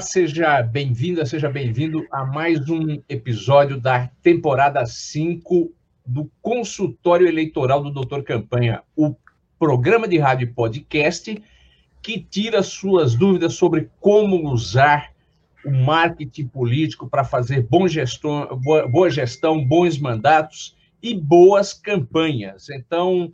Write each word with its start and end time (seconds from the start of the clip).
Seja 0.00 0.62
bem-vinda, 0.62 1.26
seja 1.26 1.50
bem-vindo 1.50 2.06
a 2.10 2.24
mais 2.24 2.68
um 2.70 3.02
episódio 3.06 3.78
da 3.78 4.08
temporada 4.22 4.86
5 4.86 5.70
do 6.06 6.30
consultório 6.40 7.28
eleitoral 7.28 7.82
do 7.82 7.90
Doutor 7.90 8.22
Campanha, 8.22 8.82
o 8.96 9.14
programa 9.58 10.08
de 10.08 10.16
rádio 10.16 10.54
podcast 10.54 11.42
que 12.00 12.18
tira 12.18 12.62
suas 12.62 13.14
dúvidas 13.14 13.54
sobre 13.54 13.90
como 14.00 14.50
usar 14.50 15.12
o 15.64 15.70
marketing 15.70 16.46
político 16.46 17.06
para 17.06 17.22
fazer 17.22 17.66
bom 17.68 17.86
gestão, 17.86 18.48
boa, 18.56 18.88
boa 18.88 19.10
gestão, 19.10 19.62
bons 19.62 19.98
mandatos 19.98 20.74
e 21.02 21.14
boas 21.14 21.74
campanhas. 21.74 22.70
Então, 22.70 23.30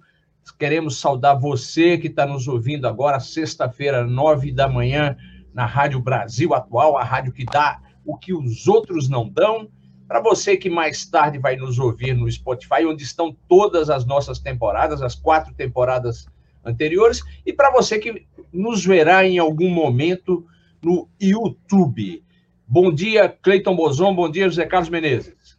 queremos 0.58 0.98
saudar 0.98 1.34
você 1.34 1.96
que 1.96 2.08
está 2.08 2.26
nos 2.26 2.48
ouvindo 2.48 2.88
agora, 2.88 3.20
sexta-feira, 3.20 4.04
nove 4.04 4.50
da 4.50 4.68
manhã, 4.68 5.16
na 5.56 5.64
Rádio 5.64 5.98
Brasil 5.98 6.52
Atual, 6.52 6.98
a 6.98 7.02
rádio 7.02 7.32
que 7.32 7.42
dá 7.46 7.80
o 8.04 8.14
que 8.14 8.34
os 8.34 8.68
outros 8.68 9.08
não 9.08 9.26
dão. 9.26 9.70
Para 10.06 10.20
você 10.20 10.54
que 10.54 10.68
mais 10.68 11.06
tarde 11.06 11.38
vai 11.38 11.56
nos 11.56 11.78
ouvir 11.78 12.14
no 12.14 12.30
Spotify, 12.30 12.84
onde 12.86 13.02
estão 13.02 13.34
todas 13.48 13.88
as 13.88 14.04
nossas 14.04 14.38
temporadas, 14.38 15.00
as 15.00 15.14
quatro 15.14 15.54
temporadas 15.54 16.26
anteriores, 16.62 17.22
e 17.44 17.54
para 17.54 17.70
você 17.70 17.98
que 17.98 18.26
nos 18.52 18.84
verá 18.84 19.24
em 19.24 19.38
algum 19.38 19.70
momento 19.70 20.46
no 20.82 21.08
YouTube. 21.18 22.22
Bom 22.68 22.92
dia, 22.92 23.26
Cleiton 23.26 23.74
Bozon, 23.74 24.14
bom 24.14 24.30
dia, 24.30 24.50
José 24.50 24.66
Carlos 24.66 24.90
Menezes. 24.90 25.56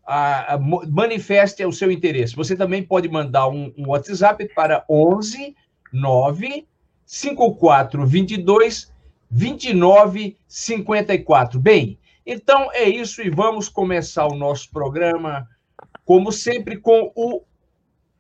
a, 0.06 0.55
a, 0.55 0.59
manifeste 0.59 1.65
o 1.65 1.72
seu 1.72 1.91
interesse. 1.91 2.37
Você 2.37 2.55
também 2.56 2.82
pode 2.82 3.09
mandar 3.09 3.49
um, 3.49 3.72
um 3.76 3.88
WhatsApp 3.88 4.49
para 4.55 4.84
11 4.88 5.56
9 5.93 6.66
5422 7.06 8.93
2954. 9.31 11.61
Bem, 11.61 11.99
então 12.27 12.71
é 12.73 12.89
isso 12.89 13.23
e 13.23 13.31
vamos 13.31 13.69
começar 13.69 14.27
o 14.27 14.37
nosso 14.37 14.71
programa, 14.71 15.49
como 16.05 16.33
sempre, 16.33 16.79
com 16.79 17.12
o 17.15 17.43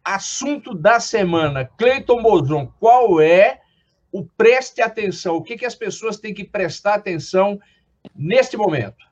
assunto 0.04 0.74
da 0.74 1.00
semana. 1.00 1.64
Cleiton 1.64 2.22
Bozon, 2.22 2.66
qual 2.78 3.20
é 3.20 3.60
o 4.12 4.24
preste 4.24 4.82
atenção? 4.82 5.36
O 5.36 5.42
que, 5.42 5.56
que 5.56 5.66
as 5.66 5.74
pessoas 5.74 6.18
têm 6.18 6.34
que 6.34 6.44
prestar 6.44 6.94
atenção 6.94 7.58
neste 8.14 8.56
momento? 8.56 9.04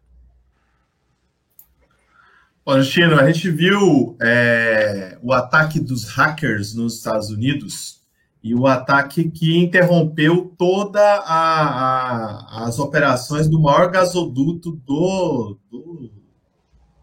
Chino, 2.85 3.19
a 3.19 3.27
gente 3.31 3.51
viu 3.51 4.17
é, 4.23 5.19
o 5.21 5.33
ataque 5.33 5.81
dos 5.81 6.09
hackers 6.11 6.75
nos 6.75 6.99
Estados 6.99 7.29
Unidos 7.29 8.02
e 8.43 8.55
o 8.55 8.67
ataque 8.67 9.31
que 9.31 9.57
interrompeu 9.57 10.53
toda 10.59 11.01
a, 11.01 12.65
a, 12.65 12.67
as 12.67 12.79
operações 12.79 13.49
do 13.49 13.61
maior 13.61 13.89
gasoduto 13.91 14.73
do, 14.73 15.59
do, 15.71 16.11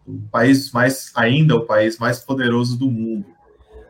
do, 0.06 0.20
país 0.30 0.70
mais 0.70 1.10
ainda 1.14 1.56
o 1.56 1.64
país 1.64 1.98
mais 1.98 2.20
poderoso 2.20 2.78
do 2.78 2.90
mundo. 2.90 3.24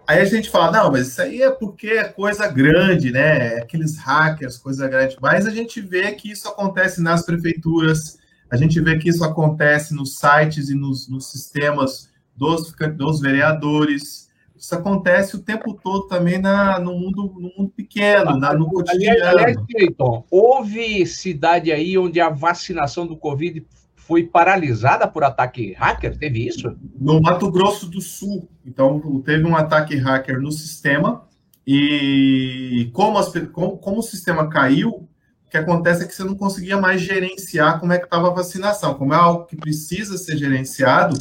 Aí 0.06 0.20
a 0.20 0.24
gente 0.24 0.48
fala, 0.48 0.70
não, 0.72 0.92
mas 0.92 1.08
isso 1.08 1.22
aí 1.22 1.42
é 1.42 1.50
porque 1.50 1.88
é 1.88 2.04
coisa 2.04 2.46
grande, 2.48 3.10
né? 3.10 3.54
É 3.54 3.62
aqueles 3.62 3.96
hackers, 3.96 4.56
coisa 4.56 4.88
grande. 4.88 5.16
Mas 5.20 5.46
a 5.46 5.50
gente 5.50 5.80
vê 5.80 6.12
que 6.12 6.30
isso 6.30 6.48
acontece 6.48 7.02
nas 7.02 7.24
prefeituras, 7.24 8.18
a 8.50 8.56
gente 8.56 8.80
vê 8.80 8.98
que 8.98 9.08
isso 9.08 9.24
acontece 9.24 9.94
nos 9.94 10.18
sites 10.18 10.68
e 10.68 10.74
nos, 10.74 11.08
nos 11.08 11.30
sistemas 11.30 12.10
dos, 12.36 12.72
dos 12.96 13.20
vereadores. 13.20 14.29
Isso 14.60 14.74
acontece 14.74 15.36
o 15.36 15.42
tempo 15.42 15.72
todo 15.72 16.06
também 16.06 16.36
na, 16.36 16.78
no, 16.78 16.92
mundo, 16.92 17.32
no 17.34 17.50
mundo 17.56 17.72
pequeno, 17.74 18.36
na, 18.36 18.52
no 18.52 18.66
cotidiano. 18.66 19.24
Aliás, 19.24 19.56
Cleiton, 19.66 20.22
houve 20.30 21.06
cidade 21.06 21.72
aí 21.72 21.96
onde 21.96 22.20
a 22.20 22.28
vacinação 22.28 23.06
do 23.06 23.16
Covid 23.16 23.66
foi 23.96 24.24
paralisada 24.24 25.08
por 25.08 25.24
ataque 25.24 25.72
hacker? 25.72 26.18
Teve 26.18 26.46
isso? 26.46 26.76
No 27.00 27.22
Mato 27.22 27.50
Grosso 27.50 27.88
do 27.88 28.02
Sul. 28.02 28.50
Então, 28.66 29.22
teve 29.24 29.46
um 29.46 29.56
ataque 29.56 29.96
hacker 29.96 30.38
no 30.38 30.52
sistema 30.52 31.24
e 31.66 32.90
como, 32.92 33.16
as, 33.16 33.32
como, 33.52 33.78
como 33.78 34.00
o 34.00 34.02
sistema 34.02 34.46
caiu, 34.50 34.90
o 34.90 35.08
que 35.50 35.56
acontece 35.56 36.04
é 36.04 36.06
que 36.06 36.14
você 36.14 36.22
não 36.22 36.34
conseguia 36.34 36.76
mais 36.76 37.00
gerenciar 37.00 37.80
como 37.80 37.94
é 37.94 37.98
que 37.98 38.04
estava 38.04 38.28
a 38.28 38.34
vacinação. 38.34 38.92
Como 38.92 39.14
é 39.14 39.16
algo 39.16 39.46
que 39.46 39.56
precisa 39.56 40.18
ser 40.18 40.36
gerenciado, 40.36 41.16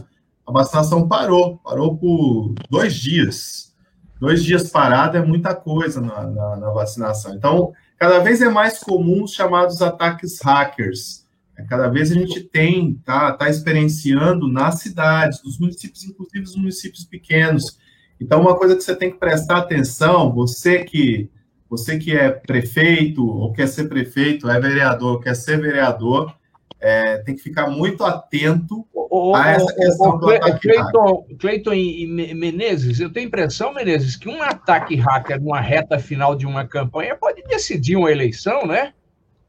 a 0.49 0.51
vacinação 0.51 1.07
parou, 1.07 1.57
parou 1.57 1.95
por 1.95 2.55
dois 2.71 2.95
dias. 2.95 3.71
Dois 4.19 4.43
dias 4.43 4.71
parado 4.71 5.15
é 5.15 5.23
muita 5.23 5.53
coisa 5.53 6.01
na, 6.01 6.23
na, 6.23 6.55
na 6.55 6.69
vacinação. 6.71 7.35
Então, 7.35 7.71
cada 7.99 8.17
vez 8.17 8.41
é 8.41 8.49
mais 8.49 8.79
comum 8.79 9.25
os 9.25 9.31
chamados 9.31 9.79
ataques 9.79 10.41
hackers. 10.41 11.23
Cada 11.69 11.87
vez 11.87 12.11
a 12.11 12.15
gente 12.15 12.41
tem, 12.41 12.95
tá, 13.05 13.31
tá 13.33 13.47
experienciando 13.47 14.51
nas 14.51 14.79
cidades, 14.79 15.43
nos 15.43 15.59
municípios, 15.59 16.03
inclusive 16.03 16.43
os 16.43 16.55
municípios 16.55 17.05
pequenos. 17.05 17.77
Então, 18.19 18.41
uma 18.41 18.57
coisa 18.57 18.75
que 18.75 18.81
você 18.81 18.95
tem 18.95 19.11
que 19.11 19.19
prestar 19.19 19.57
atenção, 19.57 20.33
você 20.33 20.83
que 20.83 21.29
você 21.69 21.99
que 21.99 22.17
é 22.17 22.31
prefeito 22.31 23.23
ou 23.23 23.53
quer 23.53 23.67
ser 23.67 23.87
prefeito, 23.87 24.49
é 24.49 24.59
vereador, 24.59 25.19
quer 25.19 25.35
ser 25.35 25.61
vereador, 25.61 26.33
é, 26.79 27.17
tem 27.19 27.35
que 27.35 27.41
ficar 27.41 27.67
muito 27.67 28.05
atento 28.05 28.87
o, 28.93 29.35
a 29.35 29.49
essa 29.49 29.73
questão 29.73 30.11
o, 30.11 30.15
o, 30.15 30.17
do 30.19 30.29
ataque 30.29 30.59
Cleiton, 30.59 31.27
Cleiton 31.39 31.73
e 31.73 32.07
Menezes, 32.33 32.99
eu 32.99 33.11
tenho 33.11 33.27
impressão, 33.27 33.73
Menezes, 33.73 34.15
que 34.15 34.29
um 34.29 34.41
ataque 34.41 34.95
hacker 34.95 35.41
numa 35.41 35.59
reta 35.59 35.99
final 35.99 36.35
de 36.35 36.45
uma 36.45 36.65
campanha 36.65 37.15
pode 37.15 37.41
decidir 37.43 37.95
uma 37.95 38.11
eleição, 38.11 38.65
né? 38.65 38.93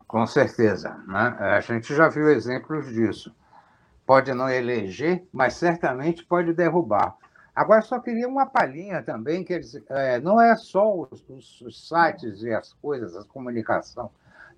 Com 0.08 0.26
certeza. 0.26 0.96
Né? 1.06 1.36
A 1.38 1.60
gente 1.60 1.94
já 1.94 2.08
viu 2.08 2.30
exemplos 2.30 2.92
disso. 2.92 3.32
Pode 4.04 4.34
não 4.34 4.48
eleger, 4.48 5.22
mas 5.32 5.54
certamente 5.54 6.24
pode 6.24 6.52
derrubar. 6.52 7.14
Agora, 7.54 7.82
só 7.82 8.00
queria 8.00 8.26
uma 8.26 8.46
palhinha 8.46 9.02
também, 9.02 9.44
que 9.44 9.52
eles, 9.52 9.80
é, 9.88 10.18
não 10.20 10.40
é 10.40 10.56
só 10.56 11.00
os, 11.00 11.22
os, 11.28 11.60
os, 11.60 11.88
sites 11.88 12.42
e 12.42 12.52
as 12.52 12.72
coisas, 12.72 13.16
a 13.16 13.24
comunicação 13.24 14.10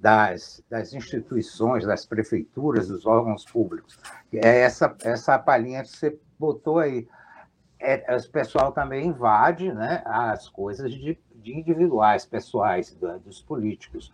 das, 0.02 0.60
das 0.68 0.92
instituições, 0.92 1.86
das 1.86 2.04
prefeituras, 2.04 2.88
dos 2.88 3.06
órgãos 3.06 3.44
públicos. 3.44 3.96
É 4.34 4.62
essa, 4.62 4.96
essa 5.04 5.38
palhinha 5.38 5.84
que 5.84 5.90
você 5.90 6.18
botou 6.36 6.80
aí. 6.80 7.06
É, 7.78 8.16
o 8.16 8.30
pessoal 8.30 8.72
também 8.72 9.06
invade 9.06 9.72
né, 9.72 10.02
as 10.04 10.48
coisas 10.48 10.92
de, 10.92 11.16
de 11.36 11.56
individuais, 11.56 12.26
pessoais, 12.26 12.96
dos 13.24 13.40
políticos. 13.42 14.12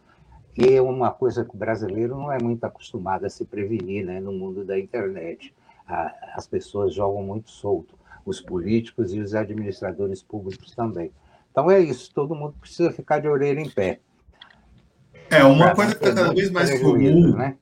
E 0.54 0.74
é 0.74 0.82
uma 0.82 1.10
coisa 1.10 1.42
que 1.42 1.54
o 1.54 1.58
brasileiro 1.58 2.16
não 2.16 2.30
é 2.30 2.38
muito 2.38 2.64
acostumado 2.64 3.24
a 3.24 3.30
se 3.30 3.46
prevenir 3.46 4.04
né, 4.04 4.20
no 4.20 4.32
mundo 4.32 4.66
da 4.66 4.78
internet. 4.78 5.54
As 6.34 6.46
pessoas 6.46 6.92
jogam 6.92 7.22
muito 7.22 7.50
solto 7.50 7.98
os 8.26 8.42
políticos 8.42 9.14
e 9.14 9.20
os 9.20 9.34
administradores 9.34 10.22
públicos 10.22 10.74
também. 10.74 11.10
Então 11.50 11.70
é 11.70 11.80
isso, 11.80 12.12
todo 12.12 12.34
mundo 12.34 12.56
precisa 12.60 12.92
ficar 12.92 13.20
de 13.20 13.28
orelha 13.28 13.60
em 13.60 13.70
pé. 13.70 14.00
É, 15.30 15.44
uma 15.44 15.74
coisa 15.74 15.94
que 15.94 16.04
está 16.04 16.14
cada 16.22 16.34
vez 16.34 16.50
mais 16.50 16.80
comum, 16.80 17.36
né? 17.36 17.56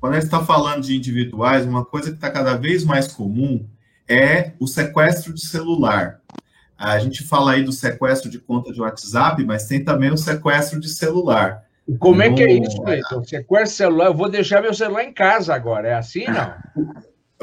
quando 0.00 0.12
a 0.12 0.16
gente 0.16 0.26
está 0.26 0.44
falando 0.44 0.82
de 0.82 0.96
individuais, 0.96 1.66
uma 1.66 1.84
coisa 1.84 2.10
que 2.10 2.16
está 2.16 2.30
cada 2.30 2.54
vez 2.54 2.84
mais 2.84 3.08
comum 3.08 3.66
é 4.08 4.52
o 4.60 4.66
sequestro 4.66 5.32
de 5.32 5.44
celular. 5.44 6.20
A 6.76 6.98
gente 6.98 7.22
fala 7.22 7.52
aí 7.52 7.62
do 7.62 7.72
sequestro 7.72 8.30
de 8.30 8.38
conta 8.38 8.72
de 8.72 8.80
WhatsApp, 8.80 9.42
mas 9.44 9.66
tem 9.66 9.82
também 9.82 10.10
o 10.10 10.16
sequestro 10.16 10.78
de 10.78 10.88
celular. 10.88 11.64
Como 11.98 12.22
é 12.22 12.32
que 12.32 12.42
é 12.42 12.52
isso, 12.52 12.82
Cleiton? 12.82 13.24
Sequestro 13.24 13.64
de 13.64 13.70
celular, 13.70 14.06
eu 14.06 14.14
vou 14.14 14.28
deixar 14.28 14.60
meu 14.60 14.74
celular 14.74 15.04
em 15.04 15.12
casa 15.12 15.54
agora, 15.54 15.88
é 15.88 15.94
assim, 15.94 16.26
não? 16.26 16.54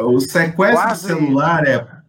O 0.06 0.20
sequestro 0.20 0.56
Quase. 0.56 1.02
de 1.02 1.08
celular 1.08 1.68
é 1.68 2.02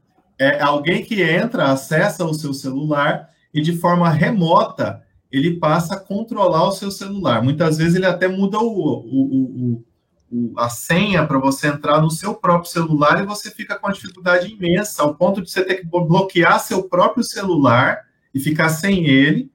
é 0.43 0.61
alguém 0.61 1.05
que 1.05 1.23
entra, 1.23 1.71
acessa 1.71 2.25
o 2.25 2.35
seu 2.35 2.53
celular 2.53 3.29
e 3.55 3.61
de 3.61 3.77
forma 3.77 4.11
remota 4.11 5.03
ele 5.33 5.57
passa 5.59 5.95
a 5.95 6.01
controlar 6.01 6.69
o 6.69 6.73
seu 6.73 6.91
celular. 6.91 7.43
Muitas 7.43 7.79
vezes 7.79 7.95
ele 7.95 8.05
até 8.05 8.29
muda 8.29 8.59
o, 8.59 8.69
o, 8.69 9.85
o, 10.31 10.53
a 10.59 10.69
senha 10.69 11.27
para 11.27 11.39
você 11.39 11.69
entrar 11.69 12.03
no 12.03 12.11
seu 12.11 12.35
próprio 12.35 12.71
celular 12.71 13.23
e 13.23 13.27
você 13.27 13.51
fica 13.51 13.79
com 13.79 13.87
uma 13.87 13.95
dificuldade 13.95 14.53
imensa, 14.53 15.03
ao 15.03 15.15
ponto 15.15 15.41
de 15.41 15.51
você 15.51 15.65
ter 15.65 15.77
que 15.77 15.87
bloquear 15.87 16.61
seu 16.61 16.83
próprio 16.83 17.25
celular 17.25 18.01
e 18.35 18.41
ficar 18.41 18.69
sem 18.69 19.07
ele, 19.07 19.51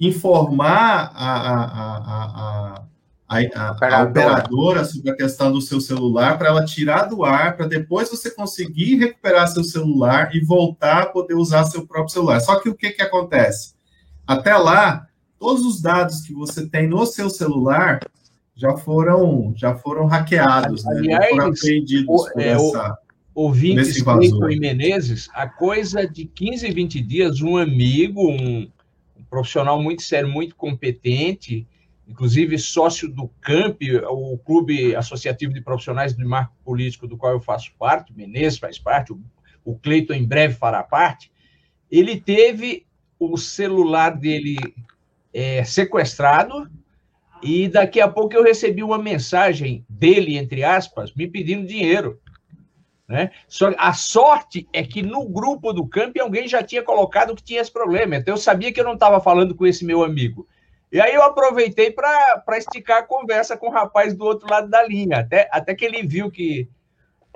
informar 0.00 1.12
a, 1.14 1.32
a, 1.36 2.76
a, 2.78 2.84
a 3.28 3.72
operadora 3.72 4.84
sobre 4.84 5.10
a 5.10 5.16
questão 5.16 5.52
do 5.52 5.60
seu 5.60 5.80
celular 5.80 6.36
para 6.36 6.48
ela 6.48 6.64
tirar 6.64 7.04
do 7.04 7.24
ar, 7.24 7.56
para 7.56 7.66
depois 7.66 8.10
você 8.10 8.30
conseguir 8.30 8.96
recuperar 8.96 9.46
seu 9.48 9.62
celular 9.62 10.34
e 10.34 10.40
voltar 10.44 11.02
a 11.02 11.06
poder 11.06 11.34
usar 11.34 11.64
seu 11.64 11.86
próprio 11.86 12.12
celular. 12.12 12.40
Só 12.40 12.60
que 12.60 12.68
o 12.68 12.74
que, 12.74 12.90
que 12.90 13.02
acontece? 13.02 13.74
Até 14.26 14.56
lá, 14.56 15.08
todos 15.42 15.66
os 15.66 15.82
dados 15.82 16.20
que 16.20 16.32
você 16.32 16.68
tem 16.68 16.86
no 16.86 17.04
seu 17.04 17.28
celular 17.28 17.98
já 18.54 18.76
foram 18.76 19.52
já 19.56 19.74
foram 19.74 20.06
hackeados, 20.06 20.84
né? 20.84 20.98
Aliás, 20.98 21.30
foram 21.30 21.48
apreendidos 21.48 22.06
por 22.06 22.40
é, 22.40 22.48
essa, 22.50 22.98
ouvintes 23.34 23.96
e 23.96 24.60
Menezes, 24.60 25.28
a 25.34 25.48
coisa 25.48 26.06
de 26.06 26.26
15, 26.26 26.70
20 26.70 27.00
dias, 27.00 27.40
um 27.40 27.56
amigo, 27.56 28.30
um, 28.30 28.70
um 29.18 29.24
profissional 29.28 29.82
muito 29.82 30.02
sério, 30.02 30.28
muito 30.28 30.54
competente, 30.54 31.66
inclusive 32.06 32.56
sócio 32.56 33.08
do 33.08 33.26
CAMP, 33.40 33.82
o 34.08 34.38
Clube 34.38 34.94
Associativo 34.94 35.52
de 35.52 35.60
Profissionais 35.60 36.14
de 36.14 36.24
Marco 36.24 36.54
Político, 36.64 37.08
do 37.08 37.16
qual 37.16 37.32
eu 37.32 37.40
faço 37.40 37.72
parte, 37.76 38.12
o 38.12 38.16
Menezes 38.16 38.60
faz 38.60 38.78
parte, 38.78 39.12
o, 39.12 39.20
o 39.64 39.76
Cleiton 39.76 40.14
em 40.14 40.24
breve 40.24 40.54
fará 40.54 40.84
parte, 40.84 41.32
ele 41.90 42.20
teve 42.20 42.86
o 43.18 43.36
celular 43.36 44.10
dele 44.10 44.56
é, 45.32 45.64
sequestrado 45.64 46.68
e 47.42 47.68
daqui 47.68 48.00
a 48.00 48.08
pouco 48.08 48.34
eu 48.34 48.44
recebi 48.44 48.82
uma 48.82 48.98
mensagem 48.98 49.84
dele, 49.88 50.36
entre 50.38 50.62
aspas, 50.62 51.12
me 51.14 51.26
pedindo 51.26 51.66
dinheiro. 51.66 52.20
Né? 53.08 53.30
Só, 53.48 53.72
a 53.76 53.92
sorte 53.92 54.66
é 54.72 54.82
que 54.82 55.02
no 55.02 55.28
grupo 55.28 55.72
do 55.72 55.86
camp 55.86 56.16
alguém 56.18 56.46
já 56.46 56.62
tinha 56.62 56.82
colocado 56.82 57.34
que 57.34 57.42
tinha 57.42 57.60
esse 57.60 57.70
problema. 57.70 58.16
Então 58.16 58.34
eu 58.34 58.38
sabia 58.38 58.72
que 58.72 58.80
eu 58.80 58.84
não 58.84 58.94
estava 58.94 59.20
falando 59.20 59.54
com 59.54 59.66
esse 59.66 59.84
meu 59.84 60.04
amigo. 60.04 60.46
E 60.90 61.00
aí 61.00 61.14
eu 61.14 61.22
aproveitei 61.22 61.90
para 61.90 62.44
esticar 62.58 62.98
a 62.98 63.02
conversa 63.02 63.56
com 63.56 63.68
o 63.68 63.72
rapaz 63.72 64.14
do 64.14 64.24
outro 64.24 64.48
lado 64.48 64.68
da 64.68 64.86
linha. 64.86 65.18
Até, 65.18 65.48
até 65.50 65.74
que 65.74 65.84
ele 65.84 66.06
viu 66.06 66.30
que, 66.30 66.68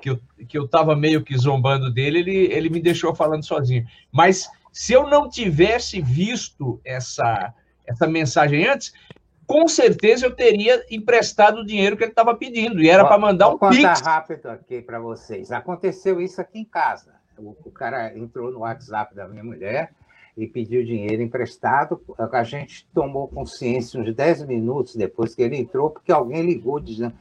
que 0.01 0.11
eu 0.11 0.21
que 0.47 0.59
estava 0.59 0.95
meio 0.95 1.25
que 1.25 1.37
zombando 1.37 1.93
dele, 1.93 2.21
ele, 2.21 2.37
ele 2.53 2.69
me 2.69 2.81
deixou 2.81 3.15
falando 3.15 3.45
sozinho. 3.45 3.85
Mas 4.13 4.49
se 4.71 4.93
eu 4.93 5.09
não 5.09 5.29
tivesse 5.29 6.01
visto 6.01 6.81
essa, 6.85 7.53
essa 7.87 8.07
mensagem 8.07 8.67
antes, 8.67 8.93
com 9.47 9.69
certeza 9.69 10.27
eu 10.27 10.35
teria 10.35 10.85
emprestado 10.91 11.61
o 11.61 11.67
dinheiro 11.67 11.97
que 11.97 12.05
ele 12.05 12.11
estava 12.11 12.35
pedindo. 12.35 12.83
E 12.83 12.91
era 12.91 13.05
para 13.05 13.19
mandar 13.19 13.49
um 13.49 13.59
pix. 13.59 13.77
Vou 13.77 13.87
contar 13.87 14.05
rápido 14.05 14.47
aqui 14.47 14.83
para 14.83 14.99
vocês. 14.99 15.53
Aconteceu 15.53 16.21
isso 16.21 16.41
aqui 16.41 16.59
em 16.59 16.65
casa. 16.65 17.15
O, 17.39 17.57
o 17.65 17.71
cara 17.71 18.17
entrou 18.17 18.51
no 18.51 18.61
WhatsApp 18.61 19.15
da 19.15 19.29
minha 19.29 19.45
mulher 19.45 19.93
e 20.37 20.47
pediu 20.47 20.85
dinheiro 20.85 21.23
emprestado. 21.23 22.01
A 22.19 22.43
gente 22.43 22.87
tomou 22.93 23.29
consciência 23.29 24.01
uns 24.01 24.15
10 24.15 24.47
minutos 24.47 24.95
depois 24.95 25.35
que 25.35 25.43
ele 25.43 25.57
entrou, 25.57 25.91
porque 25.91 26.13
alguém 26.13 26.43
ligou 26.43 26.79
dizendo, 26.79 27.15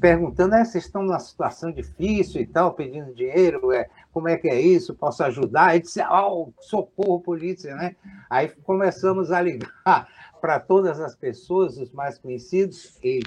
perguntando: 0.00 0.54
é, 0.54 0.64
vocês 0.64 0.84
estão 0.84 1.02
numa 1.02 1.18
situação 1.18 1.72
difícil 1.72 2.40
e 2.40 2.46
tal, 2.46 2.74
pedindo 2.74 3.12
dinheiro, 3.14 3.72
é, 3.72 3.88
como 4.12 4.28
é 4.28 4.36
que 4.36 4.48
é 4.48 4.60
isso? 4.60 4.94
Posso 4.94 5.22
ajudar? 5.24 5.74
Ele 5.74 5.82
disse: 5.82 6.00
oh, 6.02 6.52
socorro, 6.60 7.20
polícia, 7.20 7.74
né? 7.74 7.96
Aí 8.28 8.48
começamos 8.48 9.30
a 9.30 9.40
ligar 9.40 10.08
para 10.40 10.58
todas 10.58 11.00
as 11.00 11.14
pessoas, 11.14 11.76
os 11.78 11.92
mais 11.92 12.18
conhecidos, 12.18 12.98
e 13.02 13.20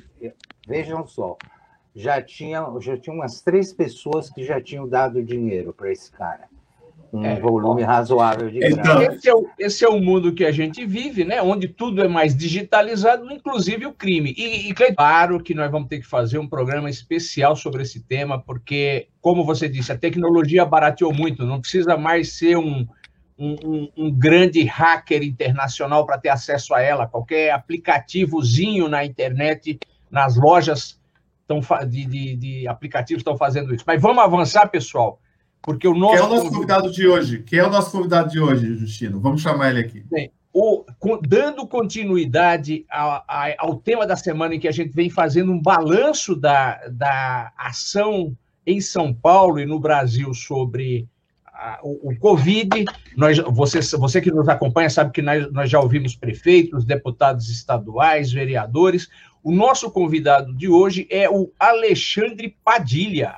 vejam 0.67 1.05
só. 1.05 1.37
Já 1.95 2.21
tinha, 2.21 2.65
já 2.79 2.97
tinha 2.97 3.15
umas 3.15 3.41
três 3.41 3.71
pessoas 3.71 4.29
que 4.29 4.43
já 4.43 4.59
tinham 4.59 4.87
dado 4.87 5.23
dinheiro 5.23 5.71
para 5.71 5.91
esse 5.91 6.11
cara 6.11 6.49
um 7.13 7.23
é, 7.23 7.39
volume 7.39 7.83
razoável 7.83 8.49
de 8.49 8.65
então, 8.65 8.99
esse, 9.03 9.29
é 9.29 9.35
o, 9.35 9.47
esse 9.59 9.85
é 9.85 9.87
o 9.87 10.01
mundo 10.01 10.33
que 10.33 10.43
a 10.43 10.51
gente 10.51 10.83
vive, 10.83 11.23
né? 11.23 11.43
Onde 11.43 11.67
tudo 11.67 12.03
é 12.03 12.07
mais 12.07 12.35
digitalizado, 12.35 13.31
inclusive 13.31 13.85
o 13.85 13.93
crime. 13.93 14.33
E, 14.35 14.69
e 14.69 14.73
claro 14.73 15.39
que 15.39 15.53
nós 15.53 15.69
vamos 15.69 15.87
ter 15.87 15.99
que 15.99 16.07
fazer 16.07 16.39
um 16.39 16.47
programa 16.47 16.89
especial 16.89 17.55
sobre 17.55 17.83
esse 17.83 18.01
tema, 18.01 18.41
porque, 18.41 19.09
como 19.21 19.45
você 19.45 19.69
disse, 19.69 19.91
a 19.91 19.97
tecnologia 19.97 20.65
barateou 20.65 21.13
muito, 21.13 21.45
não 21.45 21.61
precisa 21.61 21.95
mais 21.95 22.33
ser 22.33 22.57
um, 22.57 22.87
um, 23.37 23.89
um 23.95 24.11
grande 24.11 24.63
hacker 24.63 25.21
internacional 25.21 26.07
para 26.07 26.17
ter 26.17 26.29
acesso 26.29 26.73
a 26.73 26.81
ela. 26.81 27.05
Qualquer 27.05 27.51
aplicativozinho 27.51 28.89
na 28.89 29.05
internet, 29.05 29.79
nas 30.09 30.35
lojas 30.35 30.99
tão, 31.45 31.59
de, 31.87 32.05
de, 32.05 32.35
de 32.35 32.67
aplicativos 32.67 33.21
estão 33.21 33.37
fazendo 33.37 33.73
isso. 33.75 33.83
Mas 33.85 34.01
vamos 34.01 34.23
avançar, 34.23 34.67
pessoal. 34.67 35.19
Porque 35.63 35.87
o 35.87 35.95
nosso. 35.95 36.15
Quem 36.15 36.21
é 36.21 36.25
o 36.25 36.29
nosso 36.29 36.49
convidado 36.51 36.91
de 36.91 37.07
hoje? 37.07 37.39
Quem 37.39 37.59
é 37.59 37.65
o 37.65 37.71
nosso 37.71 37.91
convidado 37.91 38.29
de 38.29 38.39
hoje, 38.39 38.75
Justino? 38.75 39.19
Vamos 39.19 39.41
chamar 39.41 39.71
ele 39.71 39.79
aqui. 39.79 40.03
Bem, 40.11 40.29
o, 40.53 40.85
dando 41.25 41.65
continuidade 41.65 42.85
ao, 42.91 43.23
ao, 43.57 43.75
tema 43.77 44.05
da 44.05 44.15
semana 44.15 44.53
em 44.53 44.59
que 44.59 44.67
a 44.67 44.71
gente 44.73 44.93
vem 44.93 45.09
fazendo 45.09 45.51
um 45.51 45.59
balanço 45.59 46.35
da, 46.35 46.79
da 46.89 47.51
ação 47.57 48.37
em 48.67 48.79
São 48.81 49.13
Paulo 49.13 49.59
e 49.59 49.65
no 49.65 49.79
Brasil 49.79 50.33
sobre 50.33 51.07
a, 51.45 51.79
o, 51.81 52.11
o, 52.11 52.19
Covid, 52.19 52.85
nós, 53.15 53.39
você, 53.39 53.79
você 53.97 54.19
que 54.19 54.31
nos 54.31 54.49
acompanha 54.49 54.89
sabe 54.89 55.11
que 55.11 55.21
nós, 55.21 55.49
nós 55.51 55.69
já 55.69 55.79
ouvimos 55.79 56.13
prefeitos, 56.13 56.83
deputados 56.83 57.49
estaduais, 57.49 58.31
vereadores. 58.31 59.07
O 59.41 59.51
nosso 59.51 59.89
convidado 59.89 60.53
de 60.53 60.67
hoje 60.67 61.07
é 61.09 61.29
o 61.29 61.51
Alexandre 61.57 62.55
Padilha. 62.63 63.33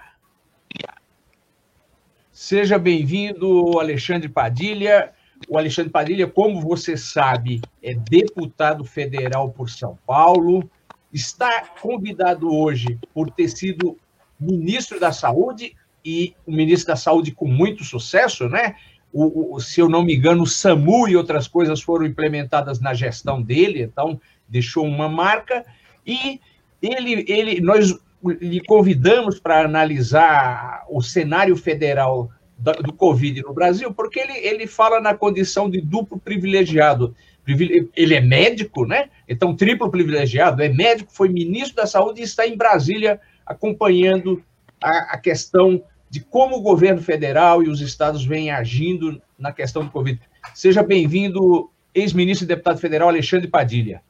Seja 2.35 2.77
bem-vindo, 2.77 3.79
Alexandre 3.79 4.27
Padilha. 4.27 5.13
O 5.47 5.57
Alexandre 5.57 5.89
Padilha, 5.89 6.27
como 6.27 6.59
você 6.59 6.97
sabe, 6.97 7.61
é 7.81 7.93
deputado 7.93 8.83
federal 8.83 9.51
por 9.51 9.69
São 9.69 9.97
Paulo, 10.05 10.69
está 11.13 11.65
convidado 11.81 12.53
hoje 12.53 12.99
por 13.13 13.31
ter 13.31 13.47
sido 13.47 13.97
ministro 14.37 14.99
da 14.99 15.13
Saúde 15.13 15.77
e 16.03 16.35
o 16.45 16.51
ministro 16.51 16.89
da 16.89 16.97
Saúde 16.97 17.31
com 17.31 17.47
muito 17.47 17.85
sucesso, 17.85 18.49
né? 18.49 18.75
O, 19.13 19.55
o, 19.55 19.61
se 19.61 19.79
eu 19.79 19.87
não 19.87 20.03
me 20.03 20.13
engano, 20.13 20.43
o 20.43 20.47
SAMU 20.47 21.07
e 21.07 21.15
outras 21.15 21.47
coisas 21.47 21.81
foram 21.81 22.05
implementadas 22.05 22.81
na 22.81 22.93
gestão 22.93 23.41
dele, 23.41 23.81
então 23.81 24.19
deixou 24.45 24.85
uma 24.85 25.07
marca. 25.07 25.65
E 26.05 26.41
ele, 26.81 27.23
ele, 27.29 27.61
nós 27.61 27.97
lhe 28.29 28.61
convidamos 28.61 29.39
para 29.39 29.63
analisar 29.63 30.83
o 30.89 31.01
cenário 31.01 31.55
federal 31.55 32.29
do, 32.57 32.71
do 32.73 32.93
Covid 32.93 33.41
no 33.41 33.53
Brasil, 33.53 33.93
porque 33.93 34.19
ele, 34.19 34.37
ele 34.37 34.67
fala 34.67 34.99
na 34.99 35.13
condição 35.13 35.69
de 35.69 35.81
duplo 35.81 36.19
privilegiado. 36.19 37.15
Ele 37.47 38.15
é 38.15 38.21
médico, 38.21 38.85
né? 38.85 39.09
Então, 39.27 39.55
triplo 39.55 39.91
privilegiado, 39.91 40.63
é 40.63 40.69
médico, 40.69 41.11
foi 41.13 41.29
ministro 41.29 41.75
da 41.75 41.85
Saúde 41.85 42.21
e 42.21 42.23
está 42.23 42.47
em 42.47 42.57
Brasília 42.57 43.19
acompanhando 43.45 44.43
a, 44.81 45.13
a 45.13 45.17
questão 45.17 45.83
de 46.09 46.21
como 46.21 46.57
o 46.57 46.61
governo 46.61 47.01
federal 47.01 47.61
e 47.61 47.69
os 47.69 47.81
estados 47.81 48.25
vêm 48.25 48.49
agindo 48.49 49.21
na 49.37 49.51
questão 49.51 49.83
do 49.83 49.91
Covid. 49.91 50.19
Seja 50.53 50.81
bem-vindo, 50.81 51.69
ex-ministro 51.93 52.45
e 52.45 52.47
deputado 52.47 52.79
federal 52.79 53.09
Alexandre 53.09 53.47
Padilha. 53.47 54.01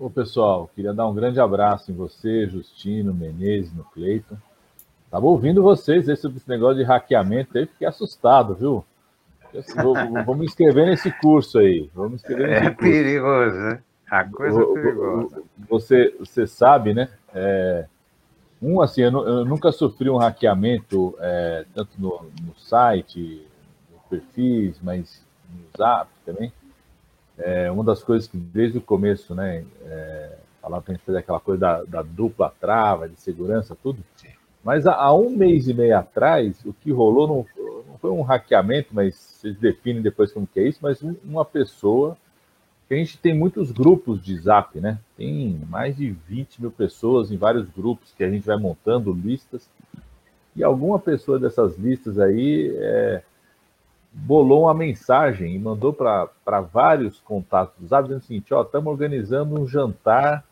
Ô, 0.00 0.08
pessoal, 0.08 0.70
queria 0.76 0.94
dar 0.94 1.08
um 1.08 1.14
grande 1.14 1.40
abraço 1.40 1.90
em 1.90 1.94
você, 1.94 2.46
Justino, 2.46 3.12
Menezes, 3.12 3.74
no 3.74 3.82
Cleiton. 3.82 4.36
Estava 5.04 5.26
ouvindo 5.26 5.60
vocês 5.60 6.08
aí 6.08 6.16
sobre 6.16 6.36
esse 6.36 6.48
negócio 6.48 6.76
de 6.76 6.84
hackeamento 6.84 7.58
aí, 7.58 7.66
fiquei 7.66 7.88
assustado, 7.88 8.54
viu? 8.54 8.84
Vou, 9.82 9.94
vou 10.24 10.36
me 10.36 10.44
inscrever 10.44 10.86
nesse 10.86 11.10
curso 11.10 11.58
aí. 11.58 11.90
Vou 11.92 12.08
me 12.08 12.14
inscrever 12.14 12.48
nesse 12.48 12.66
é 12.66 12.70
curso. 12.70 12.92
perigoso, 12.92 13.56
né? 13.56 13.82
A 14.08 14.24
coisa 14.24 14.62
é 14.62 14.64
perigosa. 14.66 15.42
Você, 15.68 16.14
você 16.20 16.46
sabe, 16.46 16.94
né? 16.94 17.08
É, 17.34 17.86
um, 18.62 18.80
assim, 18.80 19.02
eu, 19.02 19.10
eu, 19.10 19.44
nunca 19.44 19.72
sofri 19.72 20.08
um 20.08 20.16
hackeamento, 20.16 21.16
é, 21.18 21.64
tanto 21.74 21.90
no, 21.98 22.30
no 22.42 22.54
site, 22.56 23.44
no 23.92 23.98
perfis, 24.08 24.78
mas 24.80 25.26
no 25.52 25.64
Zap 25.76 26.08
também. 26.24 26.52
É, 27.38 27.70
uma 27.70 27.84
das 27.84 28.02
coisas 28.02 28.28
que 28.28 28.36
desde 28.36 28.78
o 28.78 28.80
começo, 28.80 29.34
né, 29.34 29.64
é, 29.84 30.38
falava 30.60 30.82
para 30.82 30.92
a 30.92 30.96
gente 30.96 31.04
fazer 31.04 31.18
aquela 31.18 31.40
coisa 31.40 31.60
da, 31.60 31.82
da, 31.84 32.02
dupla 32.02 32.52
trava, 32.60 33.08
de 33.08 33.20
segurança, 33.20 33.76
tudo. 33.80 34.02
Sim. 34.16 34.28
Mas 34.62 34.86
há, 34.86 34.94
há, 34.94 35.14
um 35.14 35.30
mês 35.30 35.68
e 35.68 35.74
meio 35.74 35.96
atrás, 35.96 36.64
o 36.64 36.72
que 36.72 36.90
rolou 36.90 37.28
não, 37.28 37.46
não, 37.86 37.98
foi 37.98 38.10
um 38.10 38.22
hackeamento, 38.22 38.88
mas 38.92 39.14
vocês 39.14 39.56
definem 39.56 40.02
depois 40.02 40.32
como 40.32 40.46
que 40.46 40.60
é 40.60 40.68
isso, 40.68 40.80
mas 40.82 41.02
um, 41.02 41.14
uma 41.24 41.44
pessoa, 41.44 42.16
que 42.88 42.94
a 42.94 42.96
gente 42.96 43.18
tem 43.18 43.34
muitos 43.34 43.70
grupos 43.70 44.22
de 44.22 44.36
zap, 44.36 44.80
né? 44.80 44.98
Tem 45.16 45.60
mais 45.68 45.96
de 45.96 46.10
20 46.10 46.62
mil 46.62 46.70
pessoas 46.70 47.30
em 47.30 47.36
vários 47.36 47.68
grupos 47.68 48.12
que 48.16 48.24
a 48.24 48.30
gente 48.30 48.46
vai 48.46 48.56
montando 48.56 49.12
listas. 49.12 49.68
E 50.56 50.64
alguma 50.64 50.98
pessoa 50.98 51.38
dessas 51.38 51.78
listas 51.78 52.18
aí 52.18 52.74
é, 52.76 53.22
bolou 54.12 54.64
uma 54.64 54.74
mensagem 54.74 55.54
e 55.54 55.58
mandou 55.58 55.92
para 55.92 56.60
vários 56.72 57.20
contatos 57.20 57.74
do 57.78 57.86
Zap 57.86 58.04
dizendo 58.04 58.20
o 58.20 58.24
seguinte: 58.24 58.54
ó, 58.54 58.62
estamos 58.62 58.90
organizando 58.90 59.60
um 59.60 59.66
jantar 59.66 60.44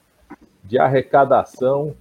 de 0.65 0.79
arrecadação 0.79 1.95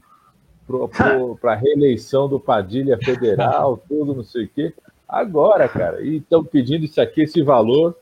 para 1.40 1.54
a 1.54 1.56
reeleição 1.56 2.28
do 2.28 2.40
Padilha 2.40 2.98
Federal, 2.98 3.78
tudo 3.88 4.16
não 4.16 4.24
sei 4.24 4.46
o 4.46 4.50
quê. 4.50 4.74
Agora, 5.08 5.68
cara, 5.70 6.02
e 6.02 6.18
estão 6.18 6.44
pedindo 6.44 6.86
isso 6.86 7.00
aqui, 7.00 7.24
esse 7.24 7.42
valor. 7.42 7.96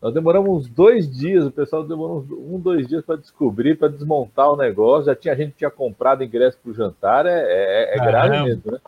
Nós 0.00 0.12
demoramos 0.12 0.50
uns 0.50 0.68
dois 0.68 1.10
dias, 1.10 1.46
o 1.46 1.50
pessoal 1.50 1.82
demorou 1.82 2.18
uns 2.18 2.30
um, 2.30 2.60
dois 2.60 2.86
dias 2.86 3.02
para 3.02 3.16
descobrir, 3.16 3.74
para 3.76 3.88
desmontar 3.88 4.52
o 4.52 4.56
negócio. 4.56 5.06
Já 5.06 5.16
tinha 5.16 5.34
gente 5.34 5.52
que 5.52 5.58
tinha 5.58 5.70
comprado 5.70 6.22
ingresso 6.22 6.58
para 6.62 6.70
o 6.70 6.74
jantar, 6.74 7.24
é, 7.24 7.42
é, 7.42 7.96
é 7.96 7.98
grave 7.98 8.42
mesmo, 8.44 8.72
né? 8.72 8.78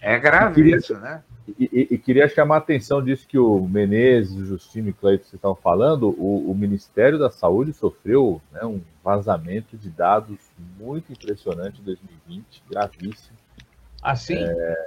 É 0.00 0.18
grave 0.18 0.74
isso, 0.74 0.94
né? 0.98 1.22
E, 1.48 1.70
e, 1.72 1.94
e, 1.94 1.98
queria 1.98 2.28
chamar 2.28 2.56
a 2.56 2.58
atenção 2.58 3.02
disso 3.02 3.26
que 3.26 3.38
o 3.38 3.60
Menezes, 3.68 4.36
o 4.36 4.46
Justino 4.46 4.88
e 4.88 4.90
o 4.90 4.94
Cleiton 4.94 5.24
estavam 5.32 5.54
falando, 5.54 6.08
o, 6.18 6.50
o, 6.50 6.54
Ministério 6.54 7.20
da 7.20 7.30
Saúde 7.30 7.72
sofreu 7.72 8.42
né, 8.50 8.64
um 8.64 8.80
vazamento 9.04 9.76
de 9.76 9.88
dados 9.88 10.38
muito 10.76 11.12
impressionante 11.12 11.80
em 11.80 11.84
2020, 11.84 12.62
gravíssimo. 12.68 13.36
Assim? 14.02 14.34
É, 14.34 14.86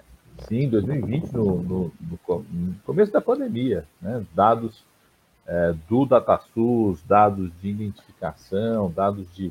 sim, 0.50 0.68
2020, 0.68 1.32
no, 1.32 1.64
no, 1.64 1.92
no, 2.02 2.20
no, 2.28 2.76
começo 2.86 3.12
da 3.12 3.22
pandemia, 3.22 3.86
né, 4.02 4.26
dados 4.34 4.84
é, 5.48 5.74
do 5.88 6.06
DataSUS, 6.06 7.02
dados 7.04 7.50
de 7.62 7.70
identificação, 7.70 8.92
dados 8.92 9.34
de, 9.34 9.50